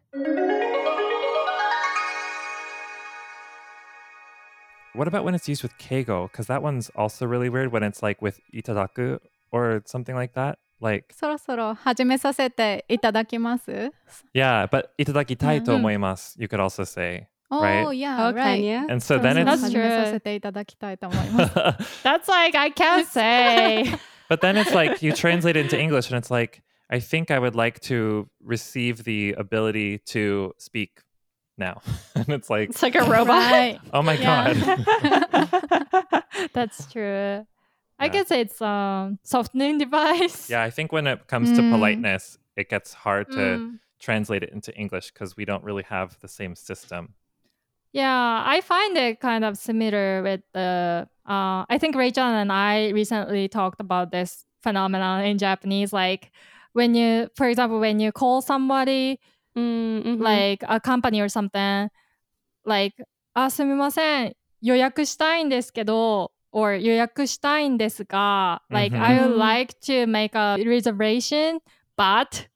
[4.94, 6.30] What about when it's used with keigo?
[6.30, 9.18] Because that one's also really weird when it's like with itadaku
[9.52, 10.58] or something like that.
[10.80, 13.90] Like, そろそろ始めさせていただきます。
[14.34, 15.82] yeah, but itadakitai to Mhm.
[15.82, 17.28] omoimasu, you could also say.
[17.51, 17.97] Oh, oh right?
[17.97, 18.63] yeah, okay, right.
[18.63, 18.85] Yeah.
[18.87, 19.81] And so then it's that's true.
[22.03, 23.93] that's like I can't say.
[24.29, 27.39] but then it's like you translate it into English, and it's like I think I
[27.39, 31.01] would like to receive the ability to speak
[31.57, 31.81] now.
[32.15, 33.51] and it's like it's like a robot.
[33.51, 33.79] Right.
[33.91, 34.55] Oh my god.
[36.53, 37.03] that's true.
[37.03, 37.43] Yeah.
[37.99, 40.49] I guess it's um softening device.
[40.49, 41.57] Yeah, I think when it comes mm.
[41.57, 43.79] to politeness, it gets hard to mm.
[43.99, 47.15] translate it into English because we don't really have the same system.
[47.92, 51.08] Yeah, I find it kind of similar with the.
[51.26, 55.92] Uh, I think Rachel and I recently talked about this phenomenon in Japanese.
[55.92, 56.30] Like
[56.72, 59.18] when you, for example, when you call somebody,
[59.56, 60.20] Mm, mhm.
[60.20, 61.88] like a company or something,
[62.66, 62.92] like
[63.34, 69.38] あすみません予約したいんですけど or 予約したいんですが like I would Mhm.
[69.38, 71.60] like to make a reservation
[71.96, 72.48] but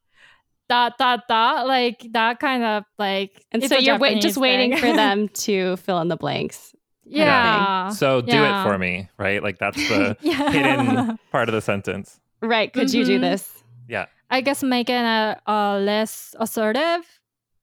[0.69, 4.77] dot dot dot like that kind of like and so you're wait, just Japanese waiting
[4.77, 6.73] for them to fill in the blanks.
[7.05, 8.61] yeah So do yeah.
[8.61, 9.41] it for me, right?
[9.43, 12.19] Like that's the yeah hidden part of the sentence.
[12.41, 12.71] Right.
[12.73, 13.21] Could you do Mhm.
[13.21, 13.63] this?
[13.87, 14.05] Yeah.
[14.29, 17.05] I guess making a, a less assertive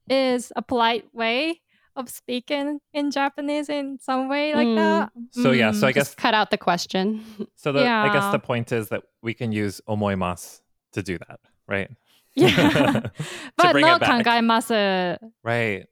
[0.09, 1.61] is a polite way
[1.95, 4.77] of speaking in Japanese in some way like Mm.
[4.77, 5.11] that.
[5.33, 5.95] So yeah, so I Mm.
[5.95, 7.23] guess Just cut out the question.
[7.57, 10.61] so the I guess the point is that we can use omoimasu
[10.93, 11.91] to do that, right?
[12.36, 13.02] yeah,
[13.56, 14.24] but bring no it back.
[14.24, 14.74] 考えます.
[15.43, 15.88] right.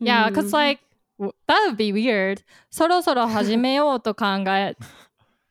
[0.00, 0.52] Yeah, because Mm.
[0.52, 0.80] like
[1.18, 2.42] w- that would be weird.
[2.70, 4.74] そろそろ始めようと考え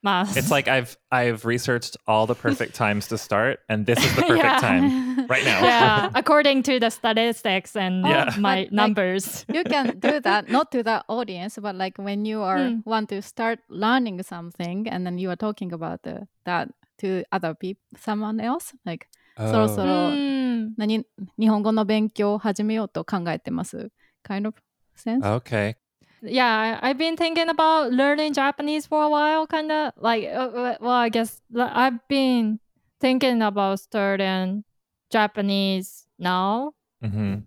[0.02, 0.38] ます。
[0.40, 4.24] It's like I've I've researched all the perfect times to start, and this is the
[4.24, 4.60] perfect Yeah.
[4.60, 5.62] time right now.
[5.64, 8.34] yeah, according to the statistics and Yeah.
[8.40, 9.46] my But, like, numbers.
[9.48, 12.82] you can do that not to the audience but like when you are Mm.
[12.86, 17.54] want to start learning something and then you are talking about the, that to other
[17.54, 19.86] people someone else like そろそ Oh.
[19.86, 20.72] ろ Mm.
[20.78, 21.06] 何
[21.40, 23.92] 日本語の勉強を始めようと考えてます
[24.24, 24.54] kind of
[24.96, 25.76] sense Okay.
[26.24, 30.28] Yeah, I- I've been thinking about learning Japanese for a while, kind of like.
[30.30, 32.60] Uh, uh, well, I guess l- I've been
[33.00, 34.64] thinking about starting
[35.10, 36.74] Japanese now.
[37.02, 37.44] hmm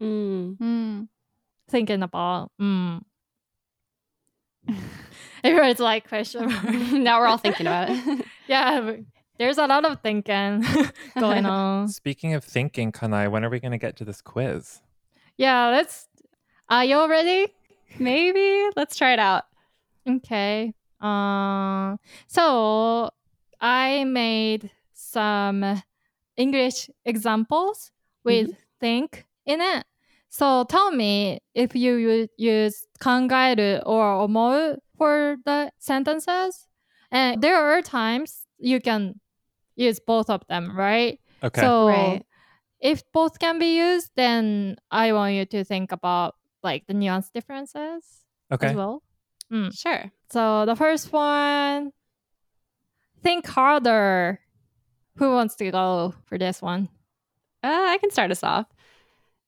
[0.00, 0.56] Mm.
[0.60, 1.08] うん、
[1.68, 2.50] Thinking about.
[2.60, 3.00] Mm.
[5.42, 6.46] Everyone's like question.
[6.48, 6.64] mark.
[6.92, 8.24] now we're all thinking about it.
[8.46, 9.00] yeah, but
[9.39, 10.63] there's a lot of thinking
[11.19, 11.87] going on.
[11.87, 14.81] Speaking of thinking, Kanae, when are we going to get to this quiz?
[15.37, 16.07] Yeah, let's.
[16.69, 17.47] Are you all ready?
[17.99, 18.69] Maybe.
[18.75, 19.45] Let's try it out.
[20.07, 20.73] Okay.
[21.01, 21.95] Uh,
[22.27, 23.09] so
[23.61, 25.81] I made some
[26.35, 27.91] English examples
[28.23, 28.59] with mm-hmm.
[28.81, 29.85] think in it.
[30.29, 36.67] So tell me if you use 考える or 思う for the sentences.
[37.09, 39.15] And there are times you can
[39.79, 41.19] use both of them, right?
[41.41, 41.61] Okay.
[41.61, 42.25] So Right.
[42.79, 47.29] if both can be used, then I want you to think about like the nuance
[47.29, 48.03] differences
[48.51, 48.67] okay.
[48.67, 49.01] as well.
[49.71, 50.11] Sure.
[50.29, 51.91] So the first one,
[53.23, 54.39] think harder.
[55.15, 56.87] Who wants to go for this one?
[57.63, 58.67] Uh, I can start us off.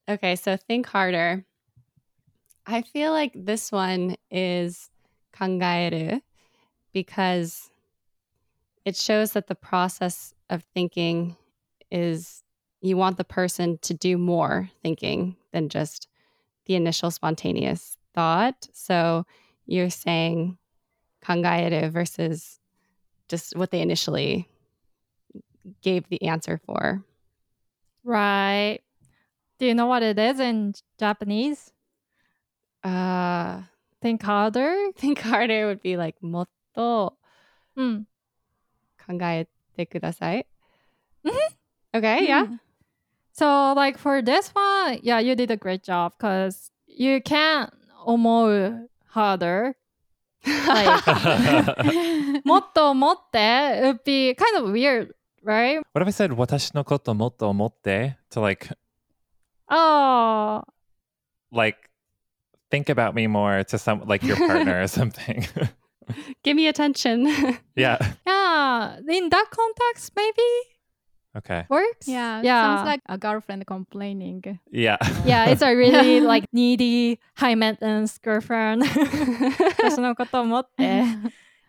[0.10, 1.46] Okay, so think harder.
[2.66, 4.90] I feel like this one is
[5.34, 6.22] kangaeru
[6.94, 7.71] because
[8.86, 11.38] it shows that the process of thinking
[11.92, 12.44] is
[12.82, 16.08] you want the person to do more thinking than just
[16.66, 18.68] the initial spontaneous thought.
[18.74, 19.26] So
[19.66, 20.58] you're saying
[21.24, 22.60] kangaeru versus
[23.30, 24.50] just what they initially
[25.82, 27.04] gave the answer for.
[28.04, 28.80] Right.
[29.60, 31.72] Do you know what it is in Japanese?
[32.84, 33.62] Uh,
[34.02, 34.76] Think harder.
[34.98, 37.14] think harder would be like motto
[37.76, 38.06] うん。
[39.05, 40.47] 考えてください.
[41.25, 41.33] Mhm.
[41.95, 42.45] Okay, yeah.
[42.47, 42.59] Mm.
[43.33, 47.71] So like for this one, yeah, you did a great job because you can't
[48.05, 49.75] 思う harder.
[50.69, 51.03] Like,
[52.45, 55.13] もっと思って it would be kind of weird,
[55.45, 55.83] right?
[55.93, 58.77] What if I said 私のこともっと思って to like
[59.69, 60.63] Oh,
[61.51, 61.77] like
[62.71, 65.43] think about me more to some like your partner or something.
[66.44, 67.26] give me attention.
[67.76, 67.98] yeah.
[68.26, 68.98] Yeah.
[69.08, 70.50] In that context, maybe.
[71.38, 71.66] Okay.
[71.70, 72.08] Works.
[72.08, 72.42] Yeah.
[72.42, 72.76] Yeah.
[72.76, 74.60] Sounds like a girlfriend complaining.
[74.72, 74.98] Yeah.
[75.26, 75.46] yeah.
[75.50, 78.84] It's a really like needy, high maintenance girlfriend.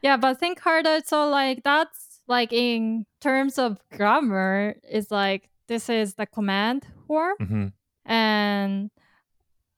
[0.03, 1.01] yeah, but think harder.
[1.05, 7.37] So like that's like in terms of grammar, is like this is the command form,
[7.41, 7.67] mm-hmm.
[8.11, 8.91] and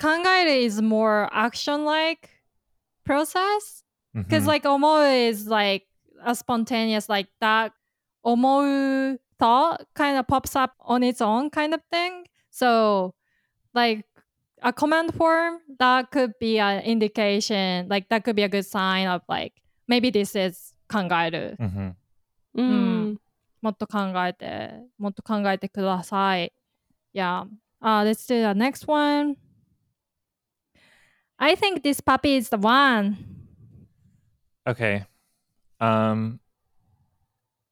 [0.00, 2.31] kangaeru is more action like
[3.05, 3.84] process
[4.15, 4.48] Because Mhm.
[4.48, 5.86] like 思う is like
[6.26, 7.72] a spontaneous like that
[8.24, 8.63] 思
[9.13, 12.26] う thought kind of pops up on its own kind of thing.
[12.52, 13.13] So
[13.74, 14.06] like
[14.62, 19.08] a command form that could be an indication, like that could be a good sign
[19.08, 19.54] of like
[19.88, 21.56] maybe this is 考える。
[21.60, 21.95] Mhm.
[22.56, 23.17] Mm.
[23.62, 26.52] もっと考えて、もっと考えてください。
[27.13, 27.45] Yeah.
[27.82, 29.36] Uh, let's do the next one.
[31.38, 33.17] I think this puppy is the one.
[34.66, 35.05] Okay.
[35.81, 36.40] Um,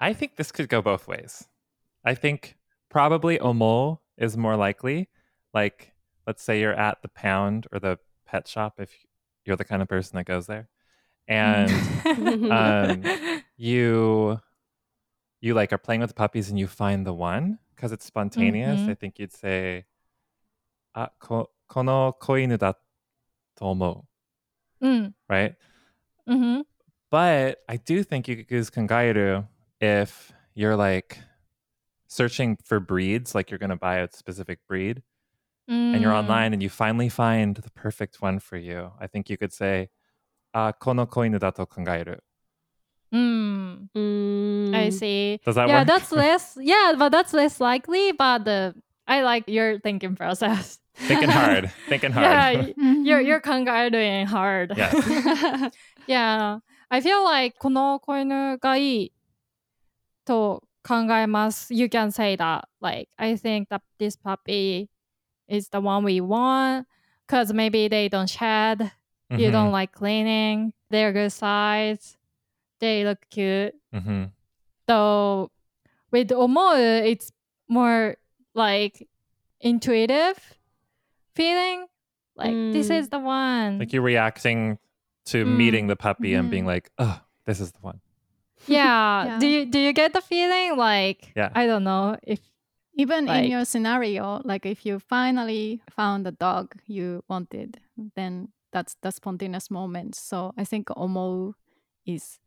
[0.00, 1.46] I think this could go both ways.
[2.04, 2.56] I think
[2.90, 5.08] probably Omou is more likely.
[5.54, 5.92] Like,
[6.26, 8.90] let's say you're at the pound or the pet shop if
[9.44, 10.68] you're the kind of person that goes there,
[11.28, 11.70] and
[12.50, 14.40] um, you
[15.40, 18.80] you like are playing with the puppies and you find the one because it's spontaneous.
[18.80, 18.90] Mm-hmm.
[18.90, 19.84] I think you'd say,
[20.94, 22.72] "Ah, ko, kono koinu da
[23.56, 24.06] tomo,"
[24.82, 25.12] mm.
[25.28, 25.54] right?
[26.28, 26.60] Mm-hmm.
[27.12, 29.46] But I do think you could use Kangairu
[29.82, 31.18] if you're like
[32.08, 35.02] searching for breeds, like you're going to buy a specific breed
[35.70, 35.92] mm.
[35.92, 36.22] and you're mm.
[36.24, 38.92] online and you finally find the perfect one for you.
[38.98, 39.90] I think you could say,
[40.54, 42.16] ah, kono koinu dato kangairu.
[43.12, 43.90] Mm.
[43.94, 44.74] mm.
[44.74, 44.92] I mm.
[44.94, 45.38] see.
[45.44, 45.88] Does that yeah, work?
[45.88, 46.56] that's less.
[46.62, 48.12] Yeah, but that's less likely.
[48.12, 48.48] But
[49.06, 50.78] I like your thinking process.
[50.94, 52.24] thinking hard, thinking hard.
[52.24, 53.04] Yeah, you're mm-hmm.
[53.04, 54.72] you're hard.
[54.74, 55.74] Yes.
[56.06, 56.60] yeah.
[56.92, 59.12] I feel like この子犬がいい
[60.26, 61.72] と考えます。
[61.72, 62.64] You can say that.
[62.82, 64.90] Like, I think that this puppy
[65.48, 66.86] is the one we want
[67.26, 68.92] because maybe they don't shed.
[69.30, 69.72] You don't mm-hmm.
[69.72, 70.74] like cleaning.
[70.90, 72.18] They're good size.
[72.78, 73.74] They look cute.
[73.94, 74.24] Mm-hmm.
[74.86, 75.50] So
[76.10, 76.76] with Omou,
[77.06, 77.32] it's
[77.68, 78.18] more
[78.52, 79.08] like
[79.62, 80.36] intuitive
[81.34, 81.86] feeling.
[82.36, 82.74] Like, mm.
[82.74, 83.78] this is the one.
[83.78, 84.78] Like you're reacting
[85.26, 85.56] to Mm.
[85.56, 86.74] meeting the puppy and being Mhm.
[86.74, 88.00] like, oh, this is the one.
[88.66, 89.24] yeah.
[89.24, 89.38] Yeah.
[89.40, 91.50] Do you do you get the feeling like Yeah.
[91.54, 92.40] I don't know if
[92.94, 97.80] Even Like- in your scenario, like if you finally found the dog you wanted,
[98.16, 100.14] then that's the spontaneous moment.
[100.14, 101.54] So I think omo
[102.04, 102.38] is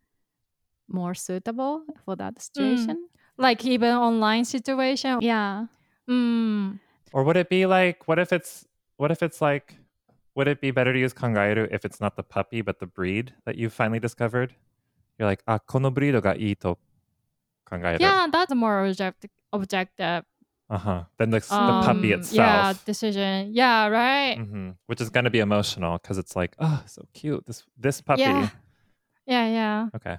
[0.87, 3.09] more suitable for that situation.
[3.37, 5.17] like even online situation.
[5.21, 5.65] Yeah.
[6.07, 6.79] Mm.
[7.11, 9.79] Or would it be like, what if it's, what if it's like,
[10.34, 13.34] would it be better to use kangairu if it's not the puppy but the breed
[13.44, 14.54] that you finally discovered?
[15.18, 16.78] You're like, ah, このブリードがいいと
[17.64, 18.00] 考える.
[18.00, 20.24] Yeah, that's more objective objective
[20.70, 21.02] Uh-huh.
[21.18, 22.84] Then the, the um, puppy Yeah, itself.
[22.84, 23.50] decision.
[23.52, 24.38] Yeah, right.
[24.38, 27.44] hmm Which is going to be emotional because it's like, oh, so cute.
[27.44, 28.20] This this puppy.
[28.22, 28.50] Yeah.
[29.26, 29.88] Yeah, yeah.
[29.96, 30.18] Okay.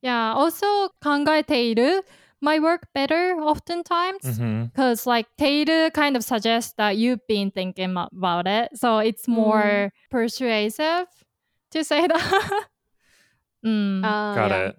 [0.00, 0.32] Yeah.
[0.36, 2.04] Also 考えている
[2.41, 4.39] might work better oftentimes.
[4.69, 9.91] because like Taylor kind of suggests that you've been thinking about it, so it's more
[10.09, 11.07] persuasive
[11.71, 12.65] to say that.
[13.65, 14.65] Mm, Uh, Got yeah.
[14.67, 14.75] it.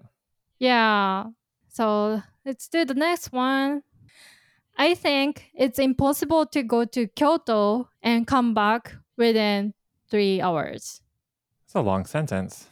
[0.59, 1.23] yeah.
[1.69, 3.83] So let's do the next one.
[4.77, 9.73] I think it's impossible to go to Kyoto and come back within
[10.09, 11.01] three hours.
[11.65, 12.67] It's a long sentence.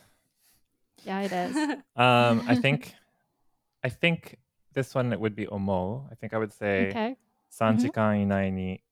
[1.06, 1.56] Yeah, it is.
[1.96, 2.96] Um, I think,
[3.84, 4.38] I think
[4.79, 6.11] this one it would be omo.
[6.11, 7.17] I think I would say okay.
[7.53, 8.83] 3時間以内に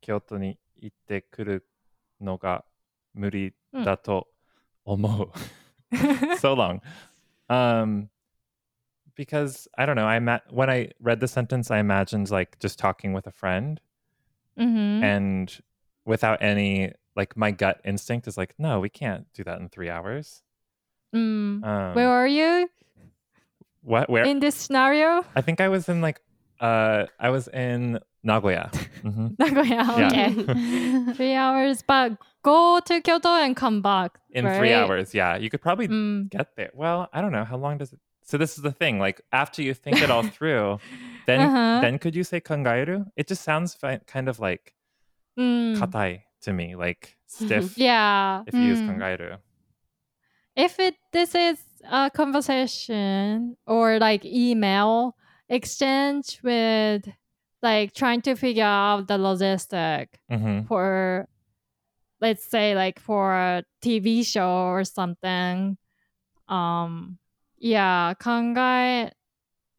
[0.00, 1.66] 京都に行ってくる
[2.20, 2.64] のが
[3.16, 3.84] muri Mm.
[3.84, 4.26] dato
[4.86, 5.30] omou.
[6.38, 6.80] so long.
[7.48, 8.08] Um,
[9.16, 10.06] because I don't know.
[10.06, 13.80] I ma- when I read the sentence, I imagined like just talking with a friend,
[14.58, 15.02] Mhm.
[15.02, 15.60] and
[16.04, 19.90] without any like my gut instinct is like, no, we can't do that in three
[19.90, 20.42] hours.
[21.14, 21.62] Mm.
[21.64, 22.68] Um, Where are you
[23.85, 24.09] What?
[24.09, 24.23] Where?
[24.25, 25.23] in this scenario?
[25.35, 26.19] I think I was in like
[26.59, 28.71] uh, I was in Nagoya.
[29.01, 29.83] hmm Nagoya.
[29.97, 30.07] Yeah.
[30.07, 31.13] Okay.
[31.17, 34.17] Three hours, but go to Kyoto and come back.
[34.31, 36.29] In three hours, yeah, you could probably Mm.
[36.29, 36.71] get there.
[36.73, 37.99] Well, I don't know how long does it.
[38.23, 38.99] So this is the thing.
[38.99, 40.79] Like after you think it all through,
[41.27, 41.79] then Uh-huh.
[41.81, 43.05] then could you say kangaeru?
[43.15, 44.73] It just sounds fi- kind of like
[45.37, 45.75] Mm.
[45.77, 47.77] katai to me, like stiff.
[47.77, 48.43] Yeah.
[48.47, 48.87] If you use Mm.
[48.87, 49.37] kangaeru,
[50.55, 51.57] If it this is
[51.90, 55.16] a conversation or like email
[55.48, 57.08] exchange with
[57.62, 61.26] like trying to figure out the logistic hmm for
[62.20, 65.76] let's say like for a TV show or something.
[66.48, 67.18] Um
[67.58, 69.12] yeah, 考え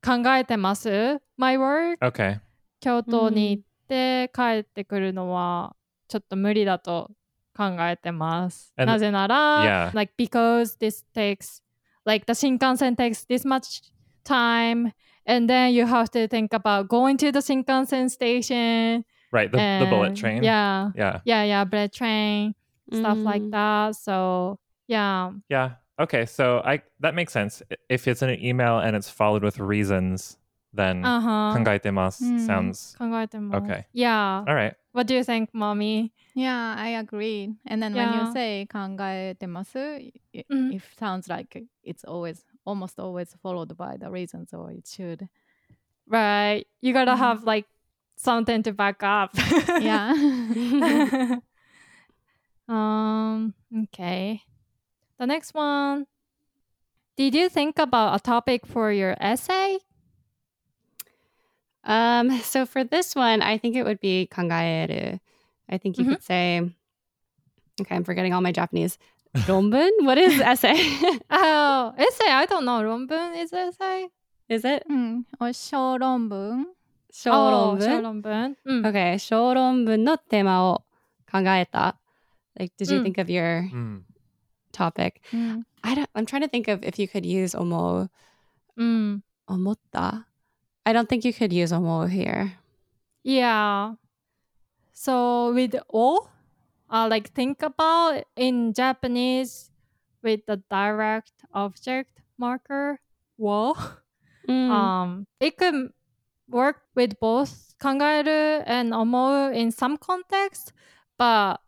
[0.03, 1.21] 考えてます。
[1.37, 2.39] My work okay,
[2.79, 5.75] 京都に行って帰ってくるのは
[6.07, 7.11] ちょっと無理だと
[7.55, 8.73] 考えてます。
[8.77, 9.95] And- なぜなら、 Yeah.
[9.95, 11.61] like because this takes
[12.05, 13.81] like the 新幹線 takes this much
[14.23, 14.91] time
[15.25, 19.51] and then you have to think about going to the 新幹線 station right.
[19.51, 20.43] The, the bullet and- train.
[20.43, 20.91] Yeah.
[20.95, 22.53] yeah, Yeah, yeah, bullet train,
[22.91, 23.51] stuff like Mm.
[23.51, 23.95] that.
[23.95, 25.31] So yeah.
[25.49, 25.75] yeah.
[25.99, 27.61] Okay, so I that makes sense.
[27.71, 30.37] I- If it's in an email and it's followed with reasons,
[30.73, 31.53] then Uh-huh.
[31.55, 32.45] kangaitemasu Mm.
[32.47, 33.85] sounds 考えても Okay.
[33.93, 34.43] Yeah.
[34.47, 34.75] all right.
[34.96, 36.10] What do you think, Mami?
[36.34, 37.54] Yeah, I agree.
[37.66, 38.16] And then yeah.
[38.16, 39.76] when you say 考えてます
[40.32, 40.72] it, mm-hmm.
[40.72, 45.28] it sounds like it's always almost always followed by the reasons or it should.
[46.08, 46.66] Right.
[46.80, 47.20] You got to mm-hmm.
[47.20, 47.66] have like
[48.16, 49.32] something to back up.
[49.82, 50.14] yeah.
[52.66, 54.40] um okay.
[55.18, 56.06] The next one.
[57.18, 59.76] Did you think about a topic for your essay?
[61.86, 65.20] Um, so for this one, I think it would be kangaeru.
[65.70, 66.14] I think you mm-hmm.
[66.14, 66.60] could say,
[67.80, 68.98] okay, I'm forgetting all my Japanese.
[69.46, 69.90] Ronbun?
[70.00, 70.74] what is essay?
[71.30, 72.30] oh, essay.
[72.30, 72.82] I don't know.
[72.82, 74.08] Ronbun is essay.
[74.48, 74.82] Is it?
[74.90, 76.64] Mm, or shoronbun.
[77.12, 77.82] Shoronbun.
[77.82, 78.56] Oh, shoronbun.
[78.66, 78.86] Mm.
[78.86, 80.84] Okay, shoronbun no tema o
[81.30, 81.94] kangaeta.
[82.58, 83.02] Like, did you mm.
[83.02, 84.02] think of your mm.
[84.72, 85.20] topic?
[85.32, 85.64] Mm.
[85.84, 86.10] I don't.
[86.14, 88.08] I'm trying to think of if you could use omo.
[88.78, 89.22] Mm.
[89.48, 90.24] Omotta
[90.86, 92.54] I don't think you could use omo here.
[93.24, 93.94] Yeah.
[94.92, 96.30] So with o,
[96.88, 99.70] uh, like think about in Japanese
[100.22, 103.00] with the direct object marker
[103.36, 103.74] wo.
[104.46, 104.70] Mm.
[104.70, 105.90] Um, it could
[106.48, 110.72] work with both kangaeru and omou in some context,
[111.18, 111.58] but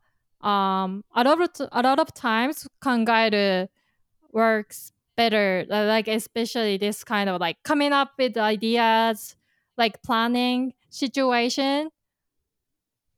[0.41, 3.66] um, a lot of t- a lot of times kangaeru
[4.31, 9.35] works better uh, like especially this kind of like coming up with ideas
[9.77, 11.91] like planning situation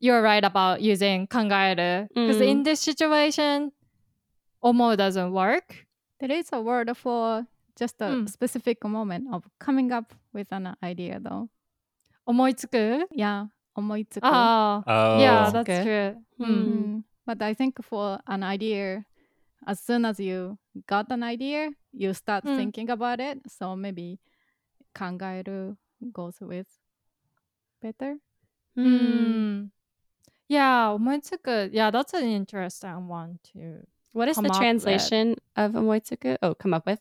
[0.01, 2.49] you're right about using kangaeru because mm.
[2.49, 3.71] in this situation
[4.65, 5.85] omo doesn't work
[6.21, 7.45] there is a word for
[7.77, 8.29] just a mm.
[8.29, 11.51] specific moment of coming up with an idea though
[12.27, 13.45] omoitsuku yeah
[13.77, 14.83] omoitsuku oh.
[14.87, 15.83] oh yeah that's okay.
[15.85, 16.73] true mm-hmm.
[16.73, 17.05] mm.
[17.27, 19.05] but i think for an idea
[19.67, 22.57] as soon as you got an idea, you start mm.
[22.57, 23.39] thinking about it.
[23.49, 24.19] So maybe
[24.95, 25.77] kangaeru
[26.13, 26.67] goes with
[27.83, 28.17] better.
[28.77, 29.71] Mm.
[30.49, 31.71] Yeah, omoitsuku.
[31.73, 33.87] Yeah, that's an interesting one too.
[34.13, 36.39] What is the translation of omoitsuku?
[36.43, 37.01] Oh, come up with.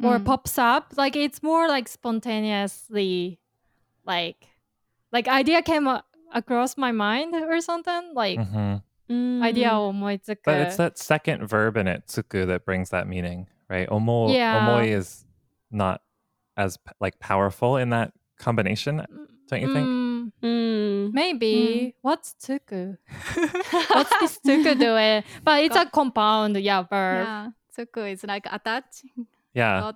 [0.00, 0.06] Mm.
[0.06, 0.24] Or hmm.
[0.24, 0.94] pops up.
[0.96, 3.38] Like it's more like spontaneously
[4.06, 4.48] like
[5.12, 5.88] like idea came
[6.32, 8.14] across my mind or something.
[8.14, 8.76] Like mm-hmm.
[9.11, 9.41] Mhm.
[9.41, 13.87] idea を思いつく But it's that second verb in it, tsuku, that brings that meaning, right?
[13.89, 14.59] Omo, Yeah.
[14.67, 15.25] omoi is
[15.71, 16.01] not
[16.57, 19.05] as p- like powerful in that combination,
[19.49, 19.87] don't you think?
[19.87, 21.13] Mm, Mm.
[21.13, 21.95] maybe.
[22.01, 22.97] What's tuku?
[23.93, 25.23] What's this tuku doing?
[25.43, 27.25] But it's a compound, yeah, verb.
[27.25, 29.03] Yeah, つく is like attach,
[29.53, 29.95] Yeah, got,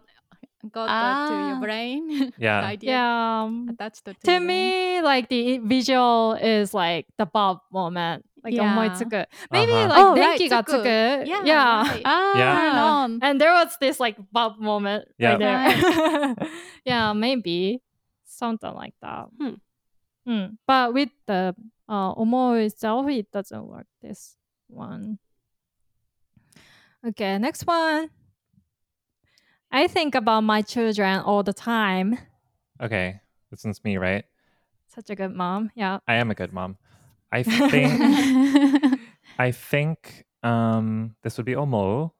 [0.71, 1.49] got to Ah.
[1.49, 2.07] your brain.
[2.07, 3.43] the yeah, idea Yeah.
[3.43, 4.47] um, attached to, to your brain.
[4.47, 8.23] me, like the visual is like the Bob moment.
[8.43, 8.63] Like Yeah.
[8.63, 9.27] 思いつく.
[9.51, 9.87] Maybe Uh-huh.
[9.87, 10.85] like Oh, right, 電気がつく.
[10.87, 11.83] Yeah, yeah.
[11.83, 12.01] right.
[12.05, 12.37] Ah.
[12.37, 12.55] Yeah.
[12.55, 13.19] Turn on.
[13.21, 15.37] And there was this like Bob moment Yeah.
[15.37, 16.35] right there.
[16.85, 17.81] yeah, maybe
[18.25, 19.27] something like that.
[19.39, 19.55] Hmm.
[20.25, 20.45] Hmm.
[20.67, 21.55] But with the
[21.87, 23.85] uh, 思う itself, it doesn't work.
[24.01, 24.35] This
[24.67, 25.19] one.
[27.05, 28.09] Okay, next one.
[29.71, 32.17] I think about my children all the time.
[32.81, 34.25] Okay, this one's me, right?
[34.87, 35.71] Such a good mom.
[35.75, 35.99] Yeah.
[36.07, 36.77] I am a good mom.
[37.32, 39.00] I think
[39.38, 42.12] I think um, this would be omo,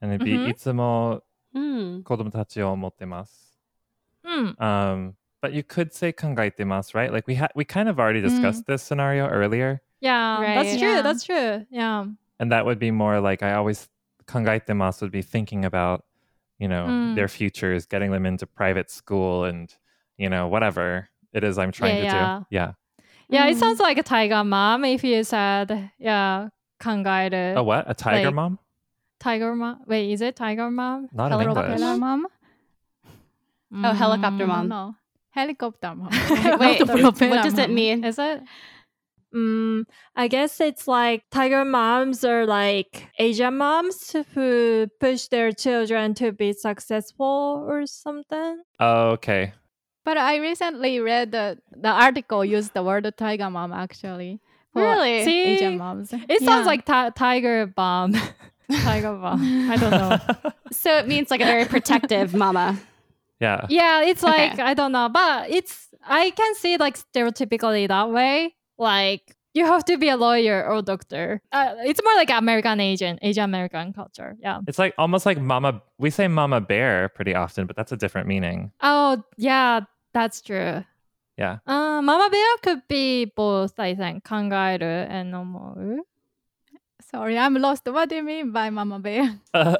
[0.00, 0.50] and it'd be mm-hmm.
[0.50, 1.20] itsumo
[1.54, 2.02] mm.
[2.02, 3.44] kodomo o mottemasu.
[4.24, 4.62] Hmm.
[4.62, 7.12] Um, but you could say kangaitemasu, right?
[7.12, 8.28] Like we had we kind of already mm.
[8.28, 8.66] discussed mm.
[8.66, 9.82] this scenario earlier.
[10.00, 10.62] Yeah, right.
[10.62, 10.88] that's true.
[10.88, 11.02] Yeah.
[11.02, 11.66] That's true.
[11.70, 12.06] Yeah.
[12.38, 13.88] And that would be more like I always
[14.26, 16.04] kangaitemasu would be thinking about,
[16.58, 17.14] you know, mm.
[17.14, 19.74] their futures, getting them into private school and,
[20.16, 22.38] you know, whatever it is I'm trying yeah, to yeah.
[22.38, 22.46] do.
[22.50, 22.72] Yeah.
[23.28, 23.48] Yeah, mm.
[23.48, 23.60] it mm-hmm.
[23.60, 26.48] sounds like a tiger mom if you said yeah,
[26.80, 27.56] kangaeru.
[27.56, 27.84] A what?
[27.88, 28.58] A tiger like, mom?
[29.20, 29.80] Tiger mom.
[29.86, 31.08] Wait, is it tiger mom?
[31.12, 32.26] Not helicopter mom.
[33.72, 34.68] Mm, oh, helicopter mom.
[34.68, 34.94] No,
[35.30, 36.10] helicopter mom.
[36.60, 38.04] Wait, what does it mean?
[38.04, 38.42] Is it?
[39.34, 46.14] Um, I guess it's like tiger moms or like Asian moms who push their children
[46.14, 48.62] to be successful or something.
[48.78, 49.54] Oh, okay.
[50.04, 54.40] But I recently read the the article used the word tiger mom actually.
[54.72, 55.24] for Really?
[55.24, 55.42] See?
[55.54, 56.12] Asian moms.
[56.12, 58.12] It sounds like ti- tiger bomb.
[58.82, 59.70] tiger bomb.
[59.70, 60.18] I don't know.
[60.74, 62.76] So it means like a very protective mama.
[63.40, 63.64] yeah.
[63.70, 64.50] Yeah, it's Okay.
[64.50, 68.54] like I don't know, but it's I can see like stereotypically that way.
[68.76, 71.40] Like you have to be a lawyer or doctor.
[71.52, 74.34] Uh, it's more like American Asian, Asian American culture.
[74.42, 74.60] Yeah.
[74.66, 75.80] It's like almost like mama.
[75.96, 78.72] We say mama bear pretty often, but that's a different meaning.
[78.82, 80.84] Oh yeah, that's true.
[81.36, 81.58] Yeah.
[81.66, 84.24] Uh, Mama Bear could be both, I think.
[84.24, 85.98] Kangaeru and more
[87.10, 87.86] Sorry, I'm lost.
[87.86, 89.38] What do you mean by Mama Bear?
[89.52, 89.76] Uh,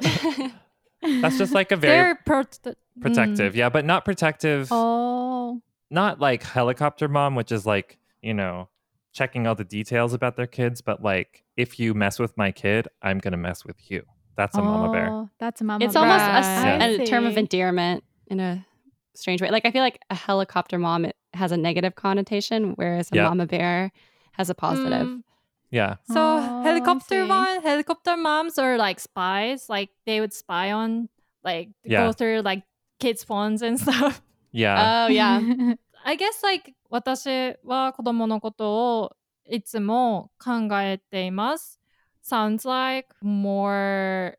[1.01, 3.01] that's just like a very, very prote- mm.
[3.01, 3.53] protective.
[3.53, 3.57] Mm.
[3.57, 4.67] Yeah, but not protective.
[4.71, 5.61] Oh.
[5.89, 8.69] Not like helicopter mom, which is like, you know,
[9.13, 12.87] checking all the details about their kids, but like, if you mess with my kid,
[13.01, 14.03] I'm going to mess with you.
[14.35, 15.09] That's a oh, mama bear.
[15.09, 16.03] Oh, that's a mama it's bear.
[16.03, 18.65] It's almost a, a term of endearment in a
[19.14, 19.50] strange way.
[19.50, 23.28] Like I feel like a helicopter mom it has a negative connotation, whereas a Yeah.
[23.28, 23.92] mama bear
[24.32, 25.06] has a positive.
[25.06, 25.22] Mm.
[25.70, 25.96] Yeah.
[26.04, 27.28] So Oh, I helicopter see.
[27.28, 29.68] one, helicopter moms are like spies.
[29.68, 31.08] Like they would spy on,
[31.44, 32.06] like Yeah.
[32.06, 32.62] go through like
[32.98, 34.20] kids' phones and stuff.
[34.52, 35.06] Yeah.
[35.06, 35.40] Oh yeah.
[36.04, 39.16] I guess like 私は子供のことを
[39.48, 41.78] いつも考えています。
[42.24, 44.36] Sounds like more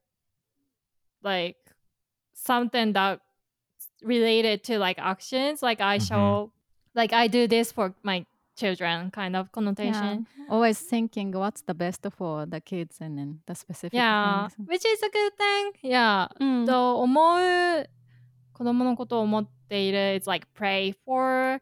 [1.24, 1.58] like
[2.34, 3.20] something that
[4.06, 5.62] related to like actions.
[5.62, 6.08] Like I Mhm.
[6.08, 6.52] show,
[6.96, 9.52] like I do this for my children kind of yeah.
[9.54, 10.28] connotation.
[10.50, 14.68] Always thinking what's the best for the kids and then the specific Yeah, things.
[14.68, 15.72] which is a good thing.
[15.84, 16.28] Yeah.
[16.40, 17.90] うんと思う
[18.54, 21.62] 子供のことを思っている it's like pray for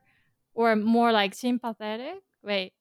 [0.55, 2.73] or more like sympathetic wait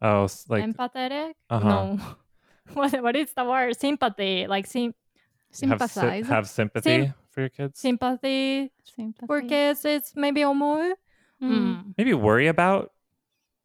[0.00, 1.68] Oh, s- like empathetic Uh-huh.
[1.68, 1.98] no
[2.74, 4.94] what, what is the word sympathy like sim-
[5.68, 6.26] have, sy- Sympathize.
[6.28, 7.79] have sympathy for your kids?
[7.79, 9.25] Sympathy, Sympathy.
[9.25, 9.83] for kids.
[9.85, 10.93] It's maybe amor.
[11.41, 11.49] Mm.
[11.49, 11.91] Hmm.
[11.97, 12.91] Maybe worry about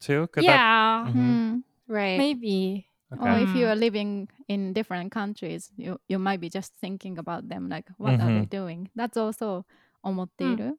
[0.01, 0.27] too.
[0.33, 1.05] Could yeah.
[1.05, 1.12] That...
[1.12, 1.21] Mm-hmm.
[1.21, 1.62] Mm.
[1.87, 2.19] Right.
[2.19, 2.87] Maybe.
[3.12, 3.25] Okay.
[3.25, 3.57] Or if hmm.
[3.57, 7.87] you are living in different countries, you, you might be just thinking about them, like
[7.97, 8.23] what mm-hmm.
[8.23, 8.57] are they mm-hmm.
[8.57, 8.91] doing?
[8.95, 9.64] That's also
[10.05, 10.57] omoteru.
[10.59, 10.71] Hmm.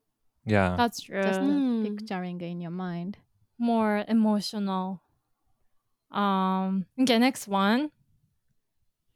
[0.46, 1.22] Yeah, that's true.
[1.22, 1.42] Just
[1.84, 3.18] picturing in your mind.
[3.58, 5.02] More emotional.
[6.12, 6.86] Um.
[7.00, 7.92] Okay, next one.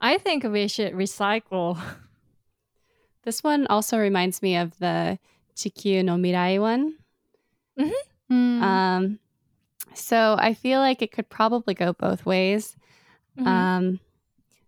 [0.02, 1.80] I think we should recycle.
[3.24, 5.18] This one also reminds me of the
[5.56, 6.96] Chikyu no Mirai one.
[7.80, 8.34] Mm-hmm.
[8.34, 8.62] Mm.
[8.62, 9.20] Um,
[9.94, 12.76] so I feel like it could probably go both ways,
[13.38, 13.48] mm-hmm.
[13.48, 14.00] um,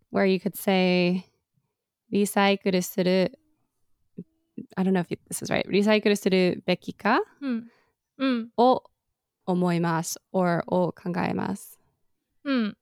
[0.10, 1.26] where you could say,
[2.14, 3.28] "Recycle suru."
[4.78, 5.68] I don't know if this is right.
[5.68, 7.60] "Recycle suru beki ka?" Hmm.
[8.20, 8.50] Mm.
[8.58, 8.80] O
[9.48, 11.78] omoimasu or o kangaemasu.
[12.48, 12.74] Mm.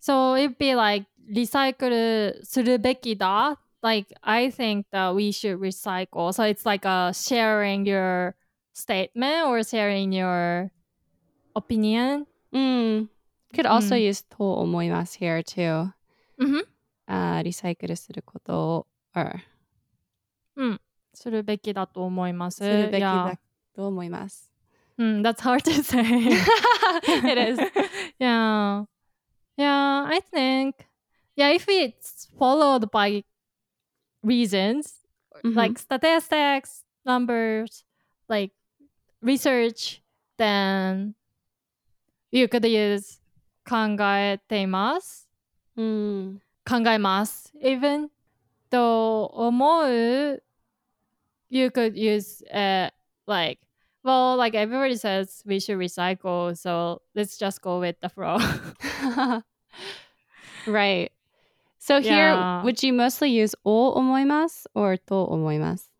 [0.00, 3.16] So it'd be like "recycle suru beki
[3.81, 6.33] Like I think that we should recycle.
[6.33, 8.35] So it's like a sharing your
[8.73, 10.71] statement or sharing your
[11.55, 12.25] opinion.
[12.53, 13.09] Mm.
[13.53, 15.91] Could also うん use と思います here too.
[16.39, 16.65] Mhm.
[17.07, 19.39] あーリサイクルすることを or
[21.13, 22.57] するべきだと思います。
[22.57, 23.29] するべき Yeah.
[23.31, 23.39] だ
[23.75, 24.51] と思います。
[24.97, 26.01] Mm, that's hard to say.
[26.03, 27.59] It is.
[28.19, 28.85] yeah.
[29.57, 30.73] Yeah, I think.
[31.35, 33.23] Yeah, if it's followed by
[34.23, 35.01] reasons,
[35.43, 35.55] Mhm.
[35.55, 37.83] like statistics, numbers,
[38.27, 38.51] like
[39.21, 40.01] research,
[40.37, 41.15] then
[42.31, 43.19] you could use
[43.67, 45.27] 考えています。
[45.75, 47.53] うん考えます。
[47.61, 48.09] even
[48.69, 50.41] と思う
[51.49, 52.89] you could use uh,
[53.27, 53.59] like
[54.03, 58.37] well like everybody says we should recycle so let's just go with the flow
[60.65, 61.11] right.
[61.79, 62.63] So here, Yeah.
[62.63, 65.91] would you mostly use を思います or と思います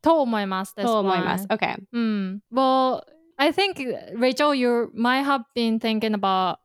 [0.00, 1.46] と思いますと思います。
[1.48, 1.56] one.
[1.58, 1.76] Okay.
[1.92, 2.40] Mm.
[2.52, 3.02] Well,
[3.36, 3.76] I think
[4.16, 6.58] Rachel, you might have been thinking about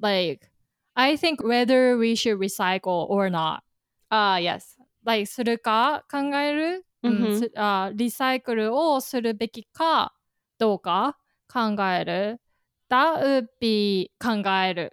[0.00, 0.50] like
[0.94, 3.60] I think whether we should recycle or not.
[4.10, 4.76] Ah, yes.
[5.04, 7.38] like するか考える、うん Mhm.
[7.38, 10.14] すあリサイクルをするべきか
[10.58, 11.18] どうか
[11.52, 12.40] 考える。
[12.88, 14.92] That would be 考える。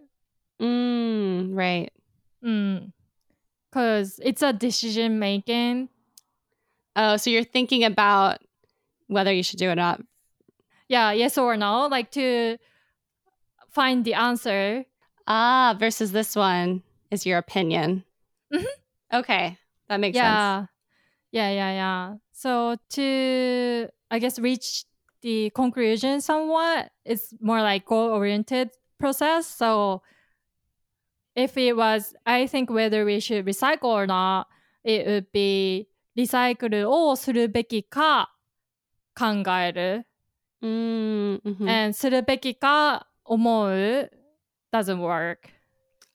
[0.59, 1.91] Mm, right.
[2.41, 2.93] うん。
[3.70, 5.88] Because it's a decision making.
[6.96, 8.38] Oh, so you're thinking about
[9.06, 10.00] whether you should do it or not.
[10.88, 11.86] Yeah, yes or no.
[11.86, 12.56] Like to
[13.70, 14.84] find the answer.
[15.26, 18.04] Ah, versus this one is your opinion.
[18.52, 18.64] Mhm.
[19.12, 19.58] Okay,
[19.88, 20.24] that makes sense.
[20.24, 20.66] yeah.
[21.30, 22.14] Yeah, yeah, yeah.
[22.32, 24.84] So to, I guess, reach
[25.20, 29.46] the conclusion somewhat, it's more like goal oriented process.
[29.46, 30.00] So
[31.37, 34.47] if it was, I think whether we should recycle or not,
[34.83, 38.35] it would be リサイクルをするべきか
[39.15, 40.05] 考える。
[40.61, 41.67] Mm, mhm.
[41.67, 44.11] and するべきか思う
[44.71, 45.49] doesn't work.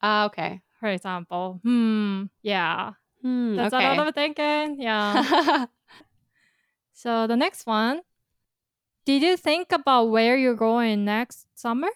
[0.01, 0.61] Ah, okay.
[0.81, 2.93] For example, hmm, yeah.
[3.23, 3.95] Hmm, That's okay.
[3.95, 4.81] a lot of thinking.
[4.81, 5.67] Yeah.
[6.93, 8.03] so the next one.
[9.05, 11.89] Did you think about where you're going next summer?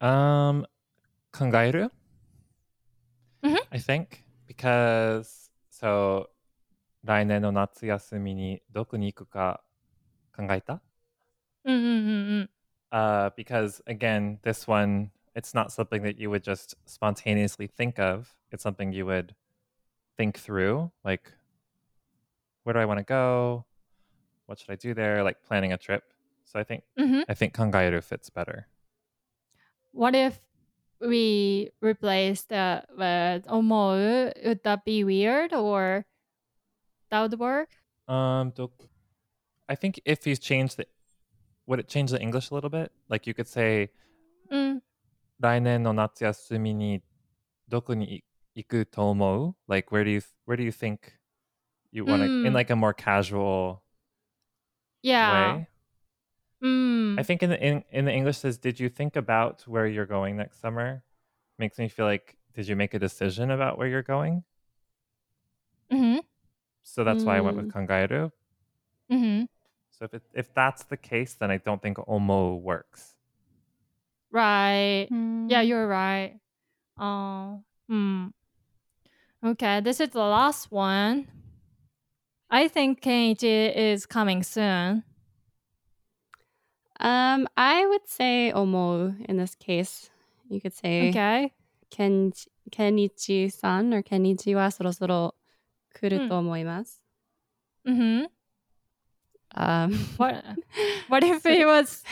[0.00, 0.66] Um,
[1.36, 1.90] kangaeru.
[3.42, 3.56] Mhm.
[3.70, 6.28] I think because so
[7.04, 9.62] 来年の夏休みにどこに行くか
[10.34, 10.80] 考えた
[11.64, 12.48] Mm-hmm.
[12.90, 18.34] Uh, because again, this one, it's not something that you would just spontaneously think of.
[18.50, 19.34] It's something you would
[20.16, 21.32] think through, like,
[22.64, 23.64] where do I want to go?
[24.46, 25.22] What should I do there?
[25.22, 26.12] Like planning a trip.
[26.44, 27.22] So I think Mm-hmm.
[27.28, 28.66] I think kangaeru fits better.
[29.92, 30.40] What if
[31.00, 36.04] we replace the with 思う Would that be weird or
[37.10, 37.68] that would work?
[38.06, 38.70] Um, do-
[39.68, 40.86] I think if you change the,
[41.66, 42.90] would it change the English a little bit?
[43.08, 43.90] Like you could say,
[44.50, 44.82] うん。
[45.40, 47.02] 来年の夏休みに
[47.68, 48.22] どこに
[48.54, 50.98] 行くと思う Like where do you where do you think
[51.90, 52.54] you want to in Mm.
[52.54, 53.82] like a more casual
[55.02, 55.56] Yeah.
[55.56, 55.68] way?
[56.63, 57.19] Mm.
[57.19, 60.05] I think in the in, in the English says, "Did you think about where you're
[60.05, 61.03] going next summer?"
[61.59, 64.43] Makes me feel like, did you make a decision about where you're going?
[65.91, 66.19] Mm-hmm.
[66.83, 67.25] So that's mm.
[67.25, 67.73] why I went with mm.
[67.73, 68.31] Kangairu.
[69.11, 69.43] Mm-hmm.
[69.91, 73.15] So if it, if that's the case, then I don't think Omo works.
[74.31, 75.07] Right.
[75.11, 75.49] Mm.
[75.49, 75.67] Yeah, hmm.
[75.67, 76.39] you're right.
[76.99, 77.63] Oh.
[77.89, 78.31] Mm.
[79.43, 81.27] Okay, this is the last one.
[82.49, 85.03] I think Kenichi is coming soon.
[86.99, 90.09] Um, I would say omo in this case.
[90.49, 91.53] You could say Okay.
[91.91, 92.33] ken
[92.71, 95.31] Kenichi-san or Kenichi wa sorosoro
[95.93, 96.27] kuru Hmm.
[96.27, 96.97] to omoimasu.
[97.87, 98.25] Mm-hmm.
[99.55, 100.43] Um, What
[101.07, 102.03] what if it was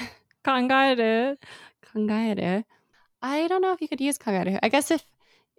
[0.43, 1.37] kangaeru?
[1.83, 2.63] kangaeru.
[3.21, 4.59] I don't know if you could use kangaeru.
[4.61, 5.03] I guess if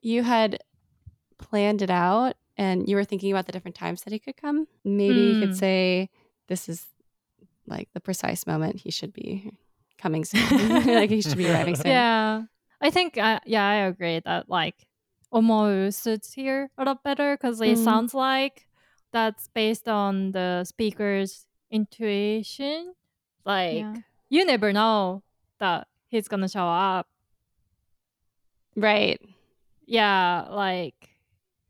[0.02, 0.58] you had
[1.38, 4.66] planned it out and you were thinking about the different times that he could come,
[4.84, 5.40] maybe you Mm.
[5.40, 6.08] could say
[6.48, 6.86] this is
[7.66, 9.50] like the precise moment he should be
[9.98, 10.84] coming soon.
[10.86, 11.90] like he should be arriving soon.
[11.92, 12.42] Yeah.
[12.80, 14.86] I think uh, yeah, I agree that like
[15.32, 17.84] omoru suits here a lot better because it Mm.
[17.84, 18.66] sounds like
[19.12, 22.94] that's based on the speaker's intuition.
[23.44, 23.94] Like Yeah.
[24.28, 25.22] you never know
[25.58, 27.06] that he's gonna show up.
[28.76, 29.20] Right.
[29.86, 31.10] Yeah, like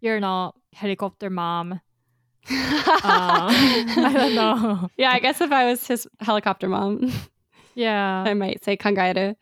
[0.01, 1.81] you're not helicopter mom
[2.50, 4.90] Uh, I don't know.
[4.98, 7.12] Yeah, I guess if I was his helicopter mom,
[7.76, 8.24] Yeah.
[8.26, 9.36] I might say kangaeru.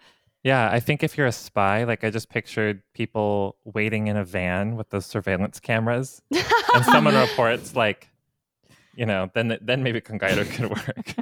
[0.43, 4.24] Yeah, I think if you're a spy, like I just pictured people waiting in a
[4.24, 8.07] van with those surveillance cameras, and someone reports like,
[8.95, 11.15] you know, then then maybe kangaeru could work.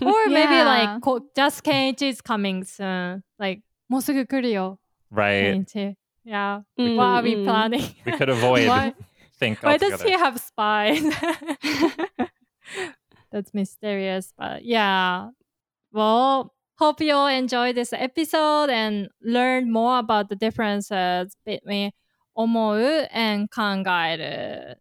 [0.00, 0.64] Or maybe Yeah.
[0.64, 3.22] like ko- just Kenichi is coming soon.
[3.38, 3.60] Like
[3.90, 4.78] もうすぐ来るよ
[5.10, 5.52] right?
[5.54, 5.96] Kenichi.
[6.24, 6.60] Yeah.
[6.78, 7.44] Mm, What are we mm.
[7.44, 7.82] planning?
[8.06, 8.94] We could avoid Why,
[9.43, 9.63] think.
[9.63, 9.97] Why altogether.
[9.97, 11.13] does he have spine?
[13.31, 15.29] That's mysterious, but yeah.
[15.91, 21.91] Well, hope you all enjoy this episode and learn more about the differences between
[22.37, 24.75] omou and kangaeru.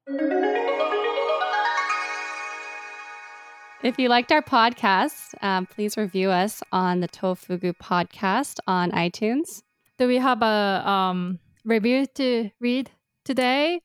[3.82, 9.62] If you liked our podcast, um, please review us on the Tofugu podcast on iTunes.
[9.98, 12.92] Do we have a um, review to read
[13.24, 13.80] today?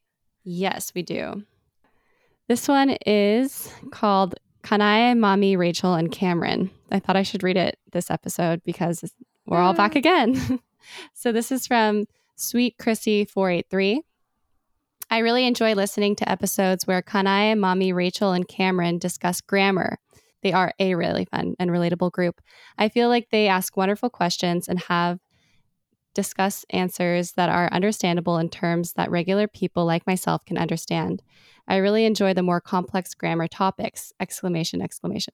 [0.49, 1.43] Yes, we do.
[2.47, 6.71] This one is called Kanae, Mami, Rachel, and Cameron.
[6.89, 9.03] I thought I should read it this episode because
[9.45, 9.97] we're all back mm.
[9.97, 10.59] again.
[11.13, 12.05] so this is from
[12.37, 14.03] Sweet Chrissy 483.
[15.11, 19.97] I really enjoy listening to episodes where Kanae, Mami, Rachel, and Cameron discuss grammar.
[20.43, 22.39] They are a really fun and relatable group.
[22.77, 25.19] I feel like they ask wonderful questions and have
[26.17, 31.21] discuss answers that are understandable in terms that regular people like myself can understand.
[31.67, 34.11] I really enjoy the more complex grammar topics!
[34.19, 35.33] Exclamation, exclamation.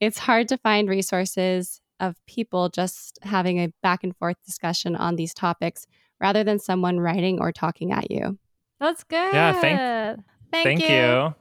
[0.00, 5.16] It's hard to find resources of people just having a back and forth discussion on
[5.16, 5.86] these topics
[6.18, 8.38] rather than someone writing or talking at you.
[8.80, 9.34] That's good.
[9.34, 11.34] Yeah, thank- Thank, Thank you.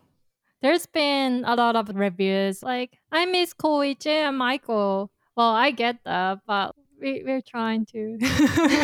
[0.62, 5.10] There's been a lot of reviews like I miss Koichi and Michael.
[5.38, 8.18] Well, I get that, but we, we're trying to.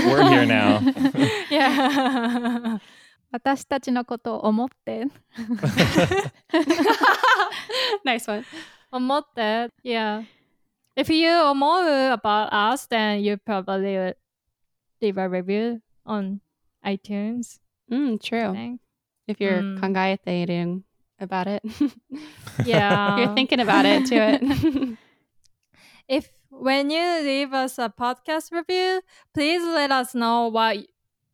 [0.07, 0.81] We're here now.
[1.51, 2.79] yeah.
[3.33, 5.07] 私たちのことを思って。
[8.05, 8.45] nice one.
[8.93, 10.25] 思って, yeah.
[10.97, 14.17] If you 思う about us, then you probably would
[15.01, 16.41] leave a review on
[16.85, 17.59] iTunes.
[17.91, 18.53] Mm, I true.
[18.53, 18.81] think.
[19.27, 19.81] If you're Mm.
[19.81, 20.83] kangaeteing
[21.19, 21.63] about it.
[22.65, 23.19] Yeah.
[23.19, 24.99] you're thinking about it to it.
[26.09, 29.01] if when you leave us a podcast review,
[29.33, 30.79] please let us know what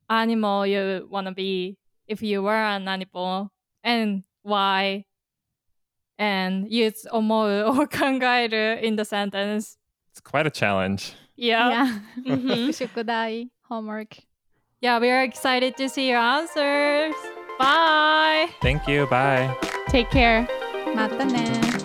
[0.09, 1.77] animal you want to be
[2.09, 3.51] if you were an animal
[3.85, 5.05] and why.
[6.19, 9.79] And use 思う or 考える in the sentence.
[10.13, 11.15] It's quite a challenge.
[11.37, 11.71] Yeah.
[12.25, 12.37] Yeah.
[12.37, 12.73] Mhm.
[12.73, 14.19] 宿題、 homework。
[14.83, 17.15] Yeah, we are excited to see your answers.
[17.59, 18.49] Bye.
[18.61, 19.07] Thank you.
[19.07, 19.55] Bye.
[19.89, 20.47] Take care.
[20.95, 21.84] またね。